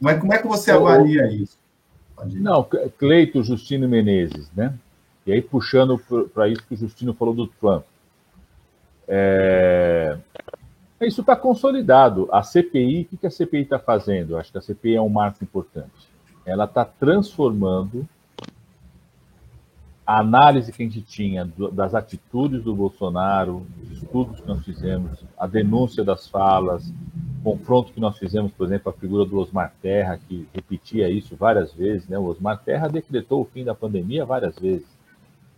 Mas 0.00 0.20
como 0.20 0.32
é 0.32 0.38
que 0.38 0.46
você 0.46 0.70
avalia 0.70 1.26
isso? 1.26 1.58
Não, 2.34 2.66
Cleito 2.98 3.42
Justino 3.42 3.88
Menezes, 3.88 4.48
né? 4.54 4.72
E 5.26 5.32
aí 5.32 5.42
puxando 5.42 5.98
para 6.32 6.48
isso 6.48 6.62
que 6.66 6.74
o 6.74 6.76
Justino 6.76 7.12
falou 7.12 7.34
do 7.34 7.46
Trump. 7.46 7.84
É... 9.08 10.16
Isso 11.00 11.20
está 11.20 11.36
consolidado. 11.36 12.28
A 12.32 12.42
CPI, 12.42 13.08
o 13.12 13.16
que 13.18 13.26
a 13.26 13.30
CPI 13.30 13.62
está 13.62 13.78
fazendo? 13.78 14.36
Acho 14.36 14.52
que 14.52 14.58
a 14.58 14.62
CPI 14.62 14.96
é 14.96 15.02
um 15.02 15.08
marco 15.08 15.42
importante. 15.42 16.08
Ela 16.44 16.64
está 16.64 16.84
transformando 16.84 18.08
a 20.06 20.20
análise 20.20 20.72
que 20.72 20.82
a 20.82 20.86
gente 20.86 21.02
tinha 21.02 21.44
das 21.72 21.92
atitudes 21.92 22.62
do 22.62 22.74
Bolsonaro, 22.74 23.66
dos 23.76 24.02
estudos 24.02 24.40
que 24.40 24.46
nós 24.46 24.64
fizemos, 24.64 25.24
a 25.36 25.48
denúncia 25.48 26.04
das 26.04 26.28
falas, 26.28 26.88
o 27.40 27.42
confronto 27.42 27.92
que 27.92 27.98
nós 27.98 28.16
fizemos, 28.16 28.52
por 28.52 28.66
exemplo, 28.66 28.90
a 28.90 28.98
figura 28.98 29.24
do 29.24 29.36
Osmar 29.36 29.72
Terra, 29.82 30.18
que 30.28 30.48
repetia 30.54 31.10
isso 31.10 31.34
várias 31.34 31.72
vezes, 31.72 32.08
né? 32.08 32.16
O 32.16 32.24
Osmar 32.24 32.62
Terra 32.62 32.86
decretou 32.86 33.42
o 33.42 33.44
fim 33.44 33.64
da 33.64 33.74
pandemia 33.74 34.24
várias 34.24 34.56
vezes. 34.56 34.95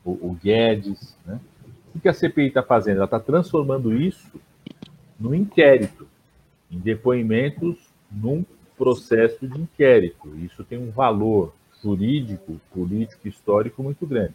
O, 0.08 0.30
o 0.30 0.38
Guedes, 0.42 1.16
né? 1.26 1.38
O 1.94 2.00
que 2.00 2.08
a 2.08 2.12
CPI 2.12 2.48
está 2.48 2.62
fazendo? 2.62 2.98
Ela 2.98 3.04
está 3.04 3.20
transformando 3.20 3.92
isso 3.92 4.40
no 5.18 5.34
inquérito, 5.34 6.06
em 6.70 6.78
depoimentos 6.78 7.76
num 8.10 8.44
processo 8.76 9.46
de 9.46 9.60
inquérito. 9.60 10.34
Isso 10.36 10.64
tem 10.64 10.78
um 10.78 10.90
valor 10.90 11.52
jurídico, 11.82 12.60
político, 12.72 13.26
histórico 13.28 13.82
muito 13.82 14.06
grande. 14.06 14.34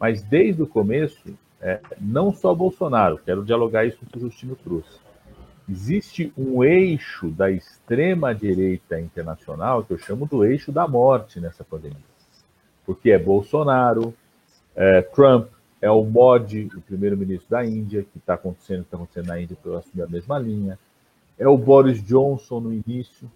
Mas 0.00 0.22
desde 0.22 0.62
o 0.62 0.66
começo, 0.66 1.22
é, 1.60 1.80
não 2.00 2.32
só 2.32 2.54
Bolsonaro, 2.54 3.20
quero 3.24 3.44
dialogar 3.44 3.84
isso 3.84 3.98
com 4.10 4.18
o 4.18 4.20
Justino 4.22 4.56
trouxe. 4.56 4.98
Existe 5.68 6.32
um 6.36 6.64
eixo 6.64 7.30
da 7.30 7.50
extrema-direita 7.50 9.00
internacional 9.00 9.84
que 9.84 9.92
eu 9.92 9.98
chamo 9.98 10.26
do 10.26 10.44
eixo 10.44 10.72
da 10.72 10.88
morte 10.88 11.38
nessa 11.38 11.62
pandemia. 11.62 11.98
Porque 12.84 13.10
é 13.12 13.18
Bolsonaro, 13.18 14.12
é 14.74 15.02
Trump, 15.02 15.48
é 15.80 15.90
o 15.90 16.04
Modi, 16.04 16.68
o 16.76 16.80
primeiro-ministro 16.80 17.50
da 17.50 17.64
Índia, 17.64 18.04
que 18.04 18.18
está 18.18 18.34
acontecendo, 18.34 18.82
está 18.82 18.96
acontecendo 18.96 19.26
na 19.26 19.40
Índia 19.40 19.56
pela 19.62 19.80
a 19.80 20.06
mesma 20.08 20.38
linha, 20.38 20.78
é 21.38 21.48
o 21.48 21.58
Boris 21.58 22.02
Johnson 22.02 22.60
no 22.60 22.72
início, 22.72 23.30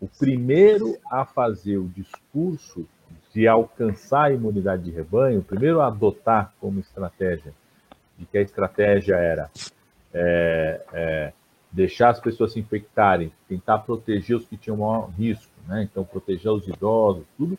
o 0.00 0.08
primeiro 0.08 0.96
a 1.10 1.24
fazer 1.24 1.76
o 1.76 1.88
discurso 1.88 2.86
de 3.34 3.46
alcançar 3.46 4.24
a 4.24 4.32
imunidade 4.32 4.84
de 4.84 4.90
rebanho, 4.90 5.42
primeiro 5.42 5.80
adotar 5.80 6.52
como 6.60 6.80
estratégia, 6.80 7.52
de 8.18 8.24
que 8.24 8.38
a 8.38 8.42
estratégia 8.42 9.16
era 9.16 9.50
é, 10.12 10.80
é, 10.92 11.32
deixar 11.70 12.10
as 12.10 12.20
pessoas 12.20 12.52
se 12.52 12.60
infectarem, 12.60 13.32
tentar 13.48 13.78
proteger 13.78 14.36
os 14.36 14.44
que 14.44 14.56
tinham 14.56 14.78
maior 14.78 15.10
risco, 15.10 15.52
né? 15.66 15.82
então 15.82 16.04
proteger 16.04 16.50
os 16.50 16.66
idosos, 16.66 17.24
tudo, 17.36 17.58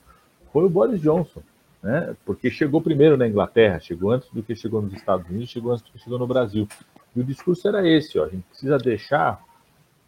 foi 0.52 0.66
o 0.66 0.70
Boris 0.70 1.00
Johnson, 1.00 1.42
né? 1.82 2.16
porque 2.26 2.50
chegou 2.50 2.82
primeiro 2.82 3.18
na 3.18 3.28
Inglaterra, 3.28 3.80
chegou 3.80 4.12
antes 4.12 4.30
do 4.30 4.44
que 4.44 4.56
chegou 4.56 4.82
nos 4.82 4.94
Estados 4.94 5.28
Unidos, 5.30 5.50
chegou 5.50 5.72
antes 5.72 5.84
do 5.84 5.92
que 5.92 6.00
chegou 6.00 6.20
no 6.20 6.28
Brasil. 6.28 6.68
E 7.16 7.20
o 7.20 7.24
discurso 7.24 7.68
era 7.68 7.88
esse, 7.88 8.18
ó, 8.20 8.26
a 8.26 8.30
gente 8.30 8.44
precisa 8.44 8.78
deixar, 8.78 9.44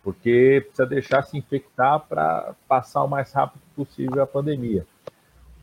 porque 0.04 0.62
precisa 0.66 0.86
deixar 0.86 1.24
se 1.24 1.38
infectar 1.38 2.00
para 2.02 2.54
passar 2.68 3.04
o 3.04 3.08
mais 3.08 3.32
rápido 3.32 3.62
possível 3.76 4.22
a 4.22 4.28
pandemia. 4.28 4.86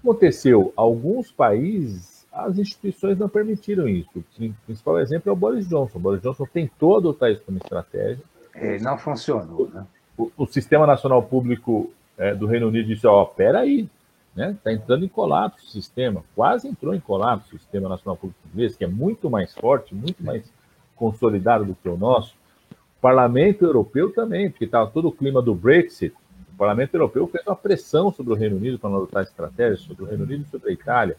Aconteceu, 0.02 0.72
alguns 0.76 1.30
países, 1.30 2.26
as 2.32 2.58
instituições 2.58 3.18
não 3.18 3.28
permitiram 3.28 3.88
isso. 3.88 4.10
O 4.18 4.54
principal 4.64 4.98
exemplo 4.98 5.28
é 5.28 5.32
o 5.32 5.36
Boris 5.36 5.68
Johnson. 5.68 5.98
O 5.98 6.00
Boris 6.00 6.22
Johnson 6.22 6.46
tentou 6.46 6.96
adotar 6.96 7.30
isso 7.30 7.42
como 7.44 7.58
estratégia. 7.58 8.22
É, 8.54 8.78
não 8.78 8.96
funcionou, 8.96 9.68
né? 9.68 9.86
O, 10.16 10.30
o 10.36 10.46
Sistema 10.46 10.86
Nacional 10.86 11.22
Público 11.22 11.92
é, 12.16 12.34
do 12.34 12.46
Reino 12.46 12.68
Unido 12.68 12.86
disse, 12.86 13.06
ó, 13.06 13.24
peraí, 13.24 13.88
né? 14.34 14.52
Está 14.52 14.72
entrando 14.72 15.04
em 15.04 15.08
colapso 15.08 15.66
o 15.66 15.70
sistema, 15.70 16.22
quase 16.34 16.68
entrou 16.68 16.94
em 16.94 17.00
colapso 17.00 17.54
o 17.54 17.58
Sistema 17.58 17.88
Nacional 17.88 18.18
Inglês, 18.52 18.76
que 18.76 18.84
é 18.84 18.88
muito 18.88 19.28
mais 19.28 19.54
forte, 19.54 19.94
muito 19.94 20.22
mais 20.24 20.50
consolidado 20.94 21.64
do 21.64 21.74
que 21.74 21.88
o 21.88 21.96
nosso. 21.96 22.34
O 22.70 23.00
Parlamento 23.00 23.64
Europeu 23.64 24.12
também, 24.12 24.50
porque 24.50 24.66
estava 24.66 24.90
todo 24.90 25.08
o 25.08 25.12
clima 25.12 25.42
do 25.42 25.54
Brexit, 25.54 26.14
o 26.52 26.56
Parlamento 26.56 26.94
Europeu 26.94 27.26
fez 27.26 27.46
uma 27.46 27.56
pressão 27.56 28.12
sobre 28.12 28.32
o 28.32 28.36
Reino 28.36 28.56
Unido 28.56 28.78
para 28.78 28.90
adotar 28.90 29.22
estratégias, 29.22 29.80
sobre 29.80 30.04
o 30.04 30.06
Reino 30.06 30.24
Unido 30.24 30.44
e 30.46 30.50
sobre 30.50 30.70
a 30.70 30.72
Itália. 30.72 31.16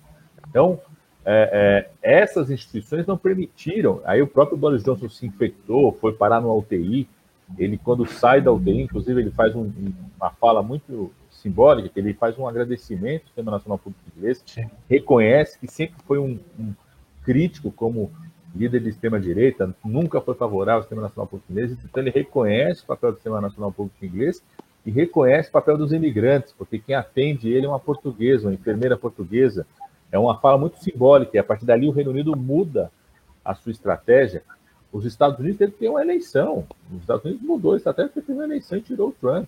Então, 0.47 0.79
é, 1.25 1.87
é, 2.03 2.21
essas 2.21 2.49
instituições 2.49 3.05
não 3.05 3.17
permitiram. 3.17 4.01
Aí 4.05 4.21
o 4.21 4.27
próprio 4.27 4.57
Boris 4.57 4.83
Johnson 4.83 5.09
se 5.09 5.25
infectou, 5.25 5.97
foi 5.99 6.13
parar 6.13 6.41
no 6.41 6.55
UTI. 6.55 7.07
Ele, 7.57 7.77
quando 7.77 8.05
sai 8.05 8.41
da 8.41 8.51
UTI, 8.51 8.81
inclusive, 8.81 9.19
ele 9.19 9.31
faz 9.31 9.55
um, 9.55 9.71
uma 10.19 10.29
fala 10.31 10.63
muito 10.63 11.11
simbólica, 11.41 11.89
que 11.89 11.99
ele 11.99 12.13
faz 12.13 12.37
um 12.37 12.47
agradecimento 12.47 13.21
ao 13.21 13.27
Sistema 13.27 13.51
Nacional 13.51 13.77
Público 13.77 14.03
Inglês, 14.15 14.43
Sim. 14.45 14.69
reconhece 14.89 15.59
que 15.59 15.67
sempre 15.67 15.95
foi 16.05 16.19
um, 16.19 16.39
um, 16.59 16.73
crítico 17.23 17.71
como 17.71 18.11
líder 18.55 18.81
de 18.81 18.89
extrema-direita, 18.89 19.73
nunca 19.83 20.19
foi 20.19 20.35
favorável 20.35 20.77
ao 20.77 20.81
Sistema 20.81 21.03
Nacional 21.03 21.27
Público 21.27 21.51
Inglês, 21.51 21.71
então 21.71 22.03
ele 22.03 22.09
reconhece 22.09 22.83
o 22.83 22.85
papel 22.85 23.11
do 23.11 23.15
Sistema 23.15 23.39
Nacional 23.39 23.71
Público 23.71 24.03
Inglês 24.03 24.43
e 24.85 24.91
reconhece 24.91 25.49
o 25.49 25.51
papel 25.51 25.77
dos 25.77 25.93
imigrantes, 25.93 26.53
porque 26.57 26.79
quem 26.79 26.95
atende 26.95 27.51
ele 27.51 27.65
é 27.65 27.69
uma 27.69 27.79
portuguesa, 27.79 28.47
uma 28.47 28.53
enfermeira 28.53 28.97
portuguesa. 28.97 29.65
É 30.11 30.17
uma 30.17 30.37
fala 30.39 30.57
muito 30.57 30.77
simbólica, 30.83 31.31
e 31.33 31.39
a 31.39 31.43
partir 31.43 31.65
dali 31.65 31.87
o 31.87 31.91
Reino 31.91 32.11
Unido 32.11 32.35
muda 32.35 32.91
a 33.45 33.53
sua 33.53 33.71
estratégia. 33.71 34.43
Os 34.91 35.05
Estados 35.05 35.39
Unidos 35.39 35.57
teve 35.57 35.71
que 35.71 35.79
ter 35.79 35.89
uma 35.89 36.01
eleição. 36.01 36.65
Os 36.91 37.01
Estados 37.01 37.23
Unidos 37.23 37.43
mudou 37.43 37.73
a 37.73 37.77
estratégia 37.77 38.11
porque 38.11 38.27
teve 38.27 38.37
uma 38.37 38.43
eleição 38.43 38.77
e 38.77 38.81
tirou 38.81 39.09
o 39.09 39.13
Trump. 39.13 39.47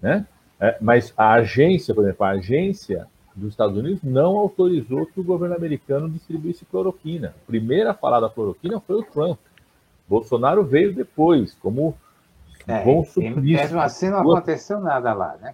Né? 0.00 0.26
É, 0.62 0.76
mas 0.80 1.12
a 1.16 1.32
agência, 1.32 1.92
por 1.92 2.04
exemplo, 2.04 2.24
a 2.24 2.30
agência 2.30 3.08
dos 3.34 3.50
Estados 3.50 3.76
Unidos 3.76 4.00
não 4.00 4.36
autorizou 4.38 5.04
que 5.06 5.18
o 5.18 5.24
governo 5.24 5.56
americano 5.56 6.08
distribuísse 6.08 6.64
cloroquina. 6.64 7.30
A 7.30 7.46
primeira 7.48 7.90
a 7.90 7.94
falar 7.94 8.20
da 8.20 8.30
cloroquina 8.30 8.78
foi 8.78 9.00
o 9.00 9.02
Trump. 9.02 9.40
Bolsonaro 10.08 10.62
veio 10.62 10.94
depois, 10.94 11.52
como 11.54 11.96
é, 12.68 12.84
bom 12.84 13.04
suplício. 13.04 13.42
Mesmo 13.42 13.80
assim 13.80 14.08
não 14.08 14.20
aconteceu 14.20 14.78
nada 14.78 15.12
lá, 15.12 15.36
né? 15.42 15.52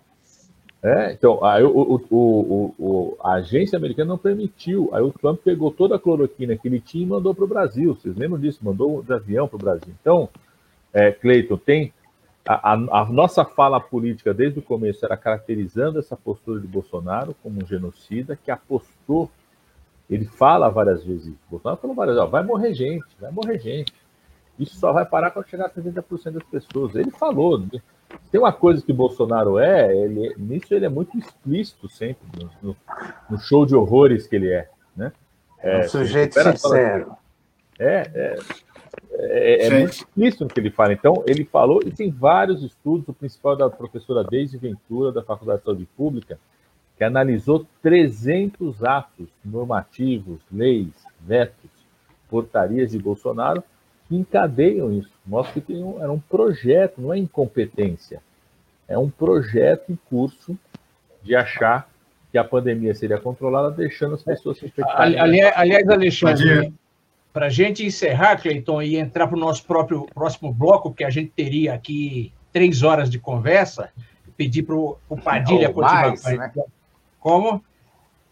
É, 0.83 1.11
então, 1.13 1.43
aí 1.43 1.65
o, 1.65 2.03
o, 2.11 2.75
o, 2.79 3.17
a 3.25 3.35
agência 3.35 3.79
americana 3.79 4.11
não 4.11 4.19
permitiu. 4.19 4.91
Aí 4.93 5.03
o 5.03 5.11
Trump 5.11 5.41
pegou 5.43 5.71
toda 5.71 5.97
a 5.97 5.99
cloroquina 5.99 6.55
que 6.55 6.69
ele 6.69 6.81
tinha 6.81 7.05
e 7.05 7.09
mandou 7.09 7.35
para 7.35 7.45
o 7.45 7.49
Brasil. 7.49 7.95
Vocês 7.95 8.15
lembram 8.15 8.39
disso? 8.39 8.61
Mandou 8.63 9.03
de 9.03 9.13
avião 9.13 9.49
para 9.49 9.57
o 9.57 9.59
Brasil. 9.59 9.95
Então, 10.01 10.29
é, 10.93 11.11
Cleiton, 11.11 11.57
tem 11.57 11.95
a, 12.49 12.73
a, 12.73 13.03
a, 13.03 13.05
nossa 13.05 13.45
fala 13.45 13.79
política 13.79 14.33
desde 14.33 14.59
o 14.59 14.63
começo 14.63 15.05
era 15.05 15.19
caracterizando 15.19 15.99
essa 15.99 16.17
postura 16.17 16.59
de 16.59 16.67
Bolsonaro 16.67 17.37
como 17.43 17.63
um 17.63 17.67
genocida 17.67 18.39
que 18.43 18.51
apostou. 18.51 19.31
Ele 20.09 20.25
fala 20.25 20.71
várias 20.71 21.05
vezes, 21.05 21.35
Bolsonaro 21.51 21.79
falou 21.79 21.95
várias 21.95 22.17
vezes, 22.17 22.27
ó, 22.27 22.31
vai 22.31 22.43
morrer 22.43 22.73
gente, 22.73 23.05
vai 23.21 23.31
morrer 23.31 23.59
gente. 23.59 23.93
Isso 24.59 24.77
só 24.77 24.95
vai 24.95 25.05
parar 25.05 25.31
quando 25.31 25.47
chegar 25.47 25.67
a 25.67 25.71
70% 25.71 26.33
das 26.33 26.43
pessoas. 26.45 26.95
Ele 26.95 27.11
falou. 27.11 27.59
Né? 27.59 27.83
Tem 28.31 28.41
uma 28.41 28.53
coisa 28.53 28.83
que 28.83 28.95
Bolsonaro 28.95 29.59
é, 29.59 29.95
ele, 29.95 30.35
nisso 30.39 30.75
ele 30.75 30.87
é 30.87 30.89
muito 30.89 31.19
explícito 31.19 31.87
sempre, 31.87 32.27
no, 32.63 32.75
no 33.29 33.39
show 33.39 33.67
de 33.67 33.77
horrores 33.77 34.27
que 34.27 34.35
ele 34.35 34.51
é. 34.51 34.71
Né? 34.97 35.13
É, 35.59 35.81
um 35.81 35.89
sujeito 35.91 36.41
sincero. 36.43 37.13
É, 37.79 38.11
é, 38.15 38.39
é, 39.13 39.67
é 39.67 39.71
muito 39.71 39.93
explícito 39.93 40.45
no 40.45 40.51
que 40.51 40.61
ele 40.61 40.71
fala. 40.71 40.93
Então, 40.93 41.23
ele 41.27 41.45
falou, 41.45 41.81
e 41.85 41.91
tem 41.91 42.11
vários 42.11 42.63
estudos, 42.63 43.09
o 43.09 43.13
principal 43.13 43.57
da 43.57 43.69
professora 43.69 44.25
Deise 44.25 44.57
Ventura, 44.57 45.13
da 45.13 45.23
Faculdade 45.23 45.61
de 45.61 45.65
Saúde 45.65 45.89
Pública, 45.97 46.39
que 46.97 47.05
analisou 47.05 47.67
300 47.83 48.83
atos 48.83 49.29
normativos, 49.45 50.41
leis, 50.51 50.93
vetos, 51.21 51.71
portarias 52.29 52.91
de 52.91 52.99
Bolsonaro, 52.99 53.63
que 54.09 54.17
encadeiam 54.17 54.93
isso. 54.93 55.11
Mostra 55.25 55.61
que 55.61 55.73
um, 55.75 56.03
era 56.03 56.11
um 56.11 56.19
projeto, 56.19 57.01
não 57.01 57.13
é 57.13 57.19
incompetência. 57.19 58.21
É 58.89 58.99
um 58.99 59.09
projeto 59.11 59.93
em 59.93 59.99
curso 60.09 60.59
de 61.23 61.37
achar 61.37 61.89
que 62.33 62.39
a 62.39 62.45
pandemia 62.45 62.95
seria 62.95 63.19
controlada, 63.19 63.71
deixando 63.71 64.15
as 64.15 64.23
pessoas 64.23 64.59
se 64.59 64.67
infectarem. 64.67 65.19
Aliás, 65.19 65.53
aliás 65.57 65.89
Alexandre, 65.89 66.73
para 67.39 67.47
a 67.47 67.51
gente 67.51 67.87
encerrar, 67.87 68.37
Cleiton, 68.37 68.83
e 68.83 68.97
entrar 68.97 69.29
para 69.29 69.37
o 69.37 69.41
nosso 69.41 69.65
próprio 69.65 70.09
próximo 70.13 70.53
bloco, 70.53 70.93
que 70.93 71.05
a 71.05 71.11
gente 71.11 71.31
teria 71.37 71.73
aqui 71.73 72.33
três 72.53 72.83
horas 72.83 73.09
de 73.09 73.17
conversa, 73.17 73.91
pedir 74.37 74.65
para 74.65 74.75
o 74.75 74.99
Padilha 75.23 75.73
continuar. 75.73 76.17
Né? 76.37 76.53
Como? 77.21 77.63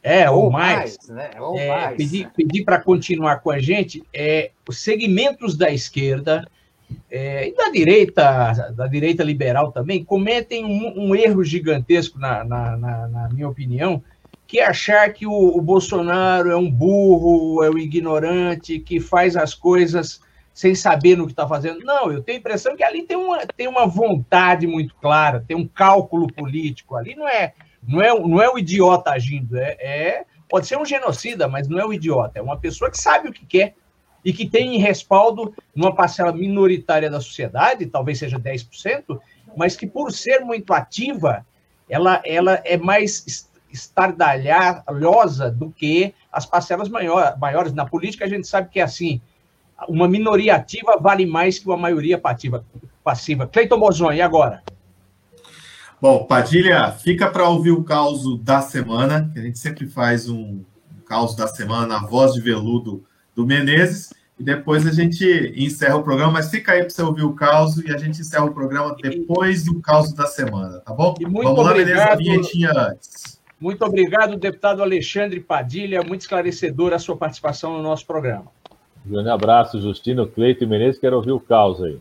É, 0.02 0.28
ou, 0.28 0.46
ou 0.46 0.50
mais. 0.50 0.98
mais, 1.06 1.08
né? 1.08 1.40
ou 1.40 1.56
é, 1.56 1.68
mais. 1.68 1.96
Pedir, 1.96 2.28
pedir 2.34 2.64
para 2.64 2.80
continuar 2.80 3.36
com 3.36 3.52
a 3.52 3.60
gente 3.60 4.02
é, 4.12 4.50
os 4.68 4.80
segmentos 4.80 5.56
da 5.56 5.70
esquerda 5.70 6.44
é, 7.08 7.46
e 7.46 7.54
da 7.54 7.70
direita, 7.70 8.72
da 8.76 8.88
direita 8.88 9.22
liberal 9.22 9.70
também, 9.70 10.04
cometem 10.04 10.64
um, 10.64 11.10
um 11.10 11.14
erro 11.14 11.44
gigantesco, 11.44 12.18
na, 12.18 12.42
na, 12.42 12.76
na, 12.76 13.06
na 13.06 13.28
minha 13.28 13.48
opinião, 13.48 14.02
que 14.46 14.60
achar 14.60 15.12
que 15.12 15.26
o, 15.26 15.32
o, 15.32 15.60
Bolsonaro 15.60 16.50
é 16.50 16.56
um 16.56 16.70
burro, 16.70 17.62
é 17.64 17.70
um 17.70 17.78
ignorante, 17.78 18.78
que 18.78 19.00
faz 19.00 19.36
as 19.36 19.54
coisas 19.54 20.20
sem 20.54 20.74
saber 20.74 21.16
no 21.16 21.26
que 21.26 21.32
está 21.32 21.46
fazendo. 21.46 21.80
Não, 21.80 22.10
eu 22.10 22.22
tenho 22.22 22.38
a 22.38 22.40
impressão 22.40 22.76
que 22.76 22.84
ali 22.84 23.02
tem 23.02 23.16
uma, 23.16 23.46
tem 23.46 23.68
uma 23.68 23.86
vontade 23.86 24.66
muito 24.66 24.94
clara, 24.94 25.44
tem 25.46 25.56
um 25.56 25.66
cálculo 25.66 26.32
político. 26.32 26.96
Ali 26.96 27.14
não 27.14 27.28
é 27.28 27.52
não 27.86 28.02
é, 28.02 28.18
não 28.18 28.42
é 28.42 28.50
o 28.50 28.58
idiota 28.58 29.10
agindo, 29.10 29.56
é, 29.56 29.76
é 29.80 30.24
pode 30.48 30.66
ser 30.66 30.76
um 30.76 30.84
genocida, 30.84 31.46
mas 31.46 31.68
não 31.68 31.78
é 31.78 31.84
o 31.84 31.92
idiota, 31.92 32.38
é 32.38 32.42
uma 32.42 32.58
pessoa 32.58 32.90
que 32.90 32.98
sabe 32.98 33.28
o 33.28 33.32
que 33.32 33.44
quer 33.44 33.74
e 34.24 34.32
que 34.32 34.48
tem 34.48 34.78
respaldo 34.78 35.54
numa 35.74 35.94
parcela 35.94 36.32
minoritária 36.32 37.08
da 37.08 37.20
sociedade, 37.20 37.86
talvez 37.86 38.18
seja 38.18 38.38
10%, 38.38 39.20
mas 39.56 39.76
que 39.76 39.86
por 39.86 40.10
ser 40.10 40.40
muito 40.40 40.72
ativa, 40.72 41.46
ela, 41.88 42.20
ela 42.24 42.60
é 42.64 42.76
mais 42.76 43.45
estardalhosa 43.72 45.50
do 45.50 45.70
que 45.70 46.14
as 46.32 46.46
parcelas 46.46 46.88
maior, 46.88 47.38
maiores. 47.38 47.72
Na 47.72 47.86
política, 47.86 48.24
a 48.24 48.28
gente 48.28 48.46
sabe 48.46 48.70
que 48.70 48.80
é 48.80 48.82
assim: 48.82 49.20
uma 49.88 50.08
minoria 50.08 50.56
ativa 50.56 50.98
vale 51.00 51.26
mais 51.26 51.58
que 51.58 51.66
uma 51.66 51.76
maioria 51.76 52.18
passiva. 52.18 52.64
passiva. 53.04 53.46
Cleiton 53.46 53.78
Bozon, 53.78 54.12
e 54.12 54.22
agora? 54.22 54.62
Bom, 56.00 56.24
Padilha, 56.24 56.92
fica 56.92 57.30
para 57.30 57.48
ouvir 57.48 57.70
o 57.70 57.82
caos 57.82 58.38
da 58.42 58.60
semana, 58.60 59.30
que 59.32 59.38
a 59.38 59.42
gente 59.42 59.58
sempre 59.58 59.86
faz 59.86 60.28
um, 60.28 60.62
um 60.94 61.00
caos 61.06 61.34
da 61.34 61.48
semana 61.48 61.86
na 61.86 62.06
voz 62.06 62.34
de 62.34 62.40
veludo 62.40 63.02
do 63.34 63.46
Menezes, 63.46 64.12
e 64.38 64.44
depois 64.44 64.86
a 64.86 64.92
gente 64.92 65.54
encerra 65.56 65.96
o 65.96 66.02
programa, 66.02 66.32
mas 66.32 66.50
fica 66.50 66.72
aí 66.72 66.80
para 66.80 66.90
você 66.90 67.00
ouvir 67.00 67.22
o 67.22 67.34
caos 67.34 67.78
e 67.78 67.90
a 67.90 67.96
gente 67.96 68.20
encerra 68.20 68.44
o 68.44 68.52
programa 68.52 68.94
depois 69.02 69.64
do 69.64 69.80
caos 69.80 70.12
da 70.12 70.26
semana, 70.26 70.80
tá 70.80 70.92
bom? 70.92 71.14
Vamos 71.22 71.64
lá, 71.64 71.74
Menezes, 71.74 72.02
a 72.02 72.14
vinhetinha 72.14 72.72
antes. 72.72 73.35
Muito 73.58 73.84
obrigado, 73.84 74.36
deputado 74.36 74.82
Alexandre 74.82 75.40
Padilha. 75.40 76.02
Muito 76.02 76.22
esclarecedora 76.22 76.96
a 76.96 76.98
sua 76.98 77.16
participação 77.16 77.72
no 77.72 77.82
nosso 77.82 78.06
programa. 78.06 78.46
Um 79.06 79.10
grande 79.10 79.30
abraço, 79.30 79.80
Justino, 79.80 80.26
Cleito 80.26 80.64
e 80.64 80.66
Menezes. 80.66 81.00
Quero 81.00 81.16
ouvir 81.16 81.32
o 81.32 81.40
caos 81.40 81.82
aí. 81.82 81.98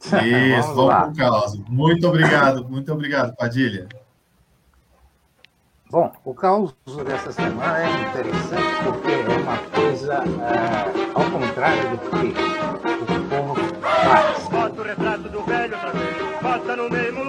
Isso, 0.00 0.74
vamos, 0.74 0.94
para 0.94 1.08
o 1.08 1.16
caos. 1.16 1.58
Muito 1.68 2.06
obrigado, 2.06 2.68
muito 2.68 2.92
obrigado, 2.92 3.34
Padilha. 3.34 3.88
Bom, 5.90 6.12
o 6.22 6.34
caos 6.34 6.74
dessa 7.06 7.32
semana 7.32 7.82
é 7.82 8.02
interessante 8.02 8.84
porque 8.84 9.10
é 9.10 9.36
uma 9.38 9.56
coisa 9.56 10.22
é, 10.44 11.10
ao 11.14 11.30
contrário 11.30 11.90
do 11.90 11.98
que 11.98 13.14
o 13.14 13.28
povo 13.30 13.54
faz. 13.80 14.48
Bota 14.48 14.80
o 14.80 14.84
retrato 14.84 15.28
do 15.30 15.42
velho 15.44 15.74
outra 15.74 15.92
vez, 15.92 16.42
bota 16.42 16.76
no 16.76 16.90
mesmo 16.90 17.27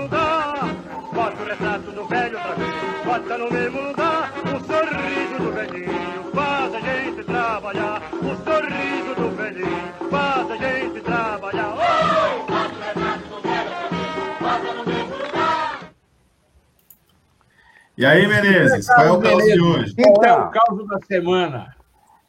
E 18.00 18.06
aí, 18.06 18.26
Menezes, 18.26 18.88
qual 18.88 19.06
é 19.06 19.12
o 19.12 19.20
caos 19.22 19.44
de 19.44 19.60
hoje? 19.62 19.96
É 20.24 20.32
o 20.34 20.50
caos 20.50 20.88
da 20.88 21.00
semana? 21.06 21.76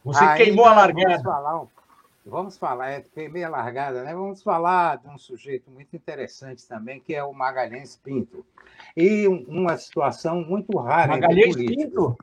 Você 0.04 0.24
Aí, 0.24 0.44
queimou 0.46 0.64
a 0.66 0.70
então, 0.72 0.80
largada. 0.82 1.08
Vamos 1.08 1.22
falar, 1.22 1.62
vamos 2.26 2.58
falar, 2.58 2.90
é, 2.90 3.04
queimei 3.14 3.44
a 3.44 3.48
largada, 3.48 4.02
né? 4.02 4.12
Vamos 4.12 4.42
falar 4.42 4.98
de 4.98 5.06
um 5.08 5.16
sujeito 5.16 5.70
muito 5.70 5.94
interessante 5.94 6.66
também, 6.66 6.98
que 6.98 7.14
é 7.14 7.22
o 7.22 7.32
Magalhães 7.32 7.94
Pinto. 8.02 8.44
E 8.96 9.28
um- 9.28 9.44
uma 9.46 9.76
situação 9.76 10.40
muito 10.42 10.76
rara 10.76 11.12
Magalhães. 11.12 11.54
Pinto? 11.54 12.18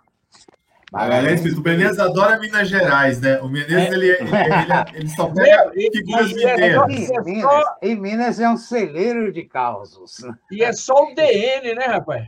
Magalhães 0.91 1.39
Pinto. 1.41 1.61
O 1.61 1.63
Menezes 1.63 1.99
adora 1.99 2.37
Minas 2.39 2.67
Gerais, 2.67 3.21
né? 3.21 3.39
O 3.39 3.47
Menezes, 3.47 3.93
ele, 3.93 4.07
ele, 4.09 4.19
ele- 4.19 4.27
ele 4.93 5.09
só 5.09 5.29
pega 5.29 5.71
e- 5.73 5.89
figuras 5.95 6.31
é 6.31 6.35
mineiras. 6.35 6.89
Em 6.89 7.15
É 7.15 7.21
Minas, 7.21 7.43
só- 7.63 7.75
em 7.81 7.95
Minas 7.95 8.39
é 8.41 8.49
um 8.49 8.57
celeiro 8.57 9.31
de 9.31 9.45
causos. 9.45 10.17
E 10.51 10.61
é 10.63 10.73
só 10.73 10.93
o 10.95 11.15
DN, 11.15 11.75
né, 11.75 11.85
rapaz? 11.85 12.27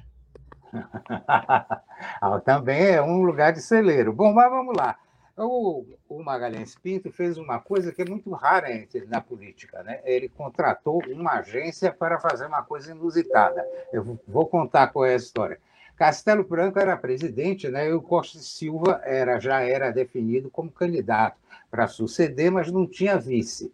Ah, 2.21 2.39
Também 2.39 2.87
é 2.87 3.01
um 3.01 3.23
lugar 3.23 3.53
de 3.53 3.61
celeiro. 3.61 4.13
Bom, 4.13 4.33
mas 4.33 4.49
vamos 4.49 4.75
lá. 4.75 4.97
O, 5.37 5.85
o 6.09 6.21
Magalhães 6.23 6.75
Pinto 6.75 7.11
fez 7.11 7.37
uma 7.37 7.59
coisa 7.59 7.93
que 7.93 8.01
é 8.01 8.05
muito 8.05 8.29
rara 8.31 8.67
na 9.07 9.21
política. 9.21 9.81
Né? 9.83 9.99
Ele 10.03 10.27
contratou 10.27 11.01
uma 11.09 11.33
agência 11.39 11.91
para 11.93 12.19
fazer 12.19 12.45
uma 12.45 12.61
coisa 12.61 12.91
inusitada. 12.91 13.65
Eu 13.91 14.19
vou- 14.27 14.45
contar 14.47 14.87
qual 14.87 15.05
é 15.05 15.13
a 15.13 15.17
história. 15.17 15.59
Castelo 15.95 16.43
Branco 16.43 16.79
era 16.79 16.95
presidente, 16.97 17.67
né? 17.69 17.87
e 17.89 17.93
o 17.93 18.01
Costa 18.01 18.39
Silva 18.39 19.01
era, 19.03 19.39
já 19.39 19.61
era 19.61 19.91
definido 19.91 20.49
como 20.49 20.71
candidato 20.71 21.37
para 21.69 21.87
suceder, 21.87 22.51
mas 22.51 22.71
não 22.71 22.87
tinha 22.87 23.17
vice. 23.17 23.71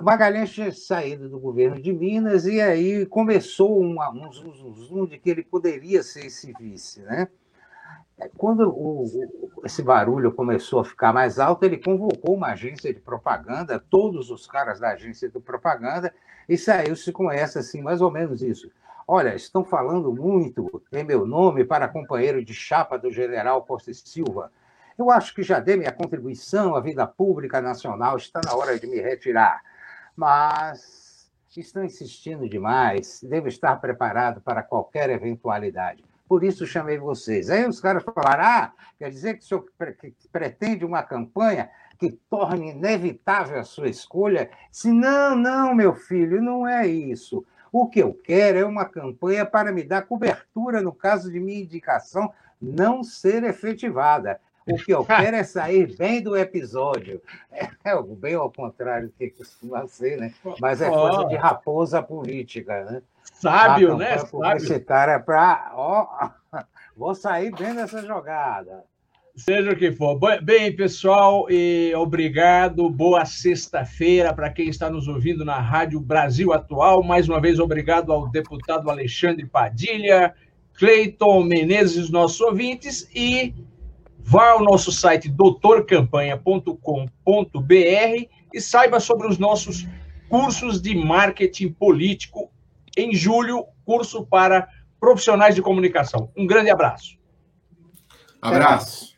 Magalhães 0.00 0.50
tinha 0.52 0.70
saído 0.72 1.28
do 1.28 1.38
governo 1.38 1.80
de 1.80 1.92
Minas 1.92 2.44
e 2.46 2.60
aí 2.60 3.06
começou 3.06 3.82
um 3.82 3.96
zum, 4.30 4.52
zum, 4.52 4.74
zum 4.74 5.06
de 5.06 5.18
que 5.18 5.30
ele 5.30 5.42
poderia 5.42 6.02
ser 6.02 6.26
esse 6.26 6.52
vice. 6.52 7.00
Né? 7.00 7.28
Quando 8.36 8.68
o- 8.68 9.06
esse 9.64 9.82
barulho 9.82 10.32
começou 10.32 10.80
a 10.80 10.84
ficar 10.84 11.12
mais 11.12 11.38
alto, 11.38 11.64
ele 11.64 11.78
convocou 11.78 12.34
uma 12.34 12.48
agência 12.48 12.92
de 12.92 13.00
propaganda, 13.00 13.82
todos 13.90 14.30
os 14.30 14.46
caras 14.46 14.78
da 14.78 14.90
agência 14.90 15.28
de 15.30 15.40
propaganda, 15.40 16.12
e 16.48 16.58
saiu-se 16.58 17.10
com 17.10 17.30
essa, 17.30 17.60
assim, 17.60 17.80
mais 17.82 18.00
ou 18.02 18.10
menos 18.10 18.42
isso. 18.42 18.70
Olha, 19.08 19.34
estão 19.34 19.64
falando 19.64 20.12
muito 20.12 20.82
em 20.92 21.04
meu 21.04 21.26
nome 21.26 21.64
para 21.64 21.88
companheiro 21.88 22.44
de 22.44 22.52
chapa 22.52 22.98
do 22.98 23.10
general 23.10 23.64
Costa 23.64 23.92
Silva. 23.94 24.50
Eu 24.98 25.10
acho 25.10 25.34
que 25.34 25.42
já 25.42 25.60
dei 25.60 25.76
minha 25.76 25.92
contribuição 25.92 26.74
à 26.74 26.80
vida 26.80 27.06
pública 27.06 27.60
nacional, 27.60 28.16
está 28.16 28.40
na 28.44 28.54
hora 28.54 28.78
de 28.78 28.86
me 28.86 29.00
retirar. 29.00 29.62
Mas 30.16 31.30
estão 31.56 31.84
insistindo 31.84 32.48
demais, 32.48 33.20
devo 33.22 33.48
estar 33.48 33.76
preparado 33.76 34.40
para 34.40 34.62
qualquer 34.62 35.10
eventualidade. 35.10 36.04
Por 36.28 36.42
isso 36.42 36.66
chamei 36.66 36.98
vocês. 36.98 37.50
Aí 37.50 37.66
os 37.66 37.80
caras 37.80 38.02
falaram: 38.02 38.44
ah, 38.44 38.72
quer 38.98 39.10
dizer 39.10 39.34
que 39.34 39.44
o 39.44 39.46
senhor 39.46 39.66
pretende 40.32 40.84
uma 40.84 41.02
campanha 41.02 41.70
que 41.98 42.10
torne 42.10 42.70
inevitável 42.70 43.58
a 43.58 43.64
sua 43.64 43.88
escolha? 43.88 44.50
Se 44.70 44.90
não, 44.90 45.36
não, 45.36 45.74
meu 45.74 45.94
filho, 45.94 46.42
não 46.42 46.66
é 46.66 46.86
isso. 46.86 47.44
O 47.70 47.86
que 47.88 48.00
eu 48.00 48.12
quero 48.12 48.58
é 48.58 48.64
uma 48.64 48.86
campanha 48.86 49.46
para 49.46 49.70
me 49.70 49.82
dar 49.82 50.02
cobertura 50.02 50.80
no 50.80 50.92
caso 50.92 51.30
de 51.30 51.38
minha 51.38 51.62
indicação 51.62 52.32
não 52.60 53.04
ser 53.04 53.44
efetivada. 53.44 54.40
O 54.66 54.76
que 54.76 54.92
eu 54.92 55.04
quero 55.04 55.36
é 55.36 55.44
sair 55.44 55.96
bem 55.96 56.20
do 56.20 56.36
episódio. 56.36 57.22
É 57.52 57.68
bem 58.16 58.34
ao 58.34 58.50
contrário 58.50 59.08
do 59.08 59.14
que 59.14 59.30
costuma 59.30 59.86
ser, 59.86 60.18
né? 60.18 60.34
Mas 60.60 60.80
é 60.80 60.90
coisa 60.90 61.24
de 61.26 61.36
raposa 61.36 62.02
política, 62.02 62.84
né? 62.84 63.02
Sábio, 63.22 63.96
né? 63.96 64.16
publicitária 64.24 65.20
para. 65.20 65.70
Ó, 65.74 66.30
vou 66.96 67.14
sair 67.14 67.54
bem 67.54 67.74
dessa 67.74 68.02
jogada. 68.04 68.84
Seja 69.36 69.70
o 69.70 69.76
que 69.76 69.92
for. 69.92 70.18
Bem, 70.42 70.74
pessoal, 70.74 71.46
e 71.50 71.94
obrigado. 71.94 72.88
Boa 72.88 73.24
sexta-feira 73.26 74.32
para 74.32 74.50
quem 74.50 74.68
está 74.68 74.88
nos 74.88 75.06
ouvindo 75.06 75.44
na 75.44 75.60
Rádio 75.60 76.00
Brasil 76.00 76.54
Atual. 76.54 77.02
Mais 77.02 77.28
uma 77.28 77.38
vez, 77.38 77.60
obrigado 77.60 78.12
ao 78.12 78.28
deputado 78.28 78.90
Alexandre 78.90 79.44
Padilha, 79.44 80.34
Cleiton 80.74 81.44
Menezes, 81.44 82.08
nossos 82.08 82.40
ouvintes, 82.40 83.08
e 83.14 83.54
vá 84.26 84.50
ao 84.50 84.62
nosso 84.62 84.90
site 84.90 85.28
doutorcampanha.com.br 85.28 88.28
e 88.52 88.60
saiba 88.60 88.98
sobre 88.98 89.28
os 89.28 89.38
nossos 89.38 89.86
cursos 90.28 90.82
de 90.82 90.96
marketing 90.96 91.70
político. 91.70 92.50
Em 92.96 93.14
julho, 93.14 93.64
curso 93.84 94.26
para 94.26 94.68
profissionais 94.98 95.54
de 95.54 95.62
comunicação. 95.62 96.28
Um 96.36 96.44
grande 96.44 96.70
abraço. 96.70 97.16
Abraço. 98.42 99.14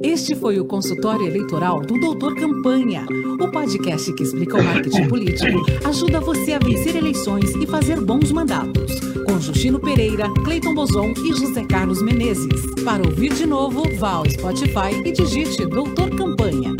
Este 0.00 0.36
foi 0.36 0.60
o 0.60 0.64
consultório 0.64 1.26
eleitoral 1.26 1.80
do 1.80 1.98
Doutor 1.98 2.36
Campanha, 2.36 3.04
o 3.40 3.50
podcast 3.50 4.14
que 4.14 4.22
explica 4.22 4.58
o 4.58 4.62
marketing 4.62 5.08
político, 5.08 5.58
ajuda 5.88 6.20
você 6.20 6.52
a 6.52 6.60
vencer 6.60 6.94
eleições 6.94 7.52
e 7.56 7.66
fazer 7.66 8.00
bons 8.00 8.30
mandatos. 8.30 9.13
Justino 9.44 9.78
Pereira, 9.78 10.32
Cleiton 10.42 10.72
Bozon 10.74 11.12
e 11.18 11.32
José 11.34 11.64
Carlos 11.64 12.00
Menezes. 12.00 12.62
Para 12.82 13.06
ouvir 13.06 13.34
de 13.34 13.44
novo, 13.44 13.82
vá 13.98 14.12
ao 14.12 14.30
Spotify 14.30 15.02
e 15.04 15.12
digite 15.12 15.66
Doutor 15.66 16.08
Campanha. 16.16 16.74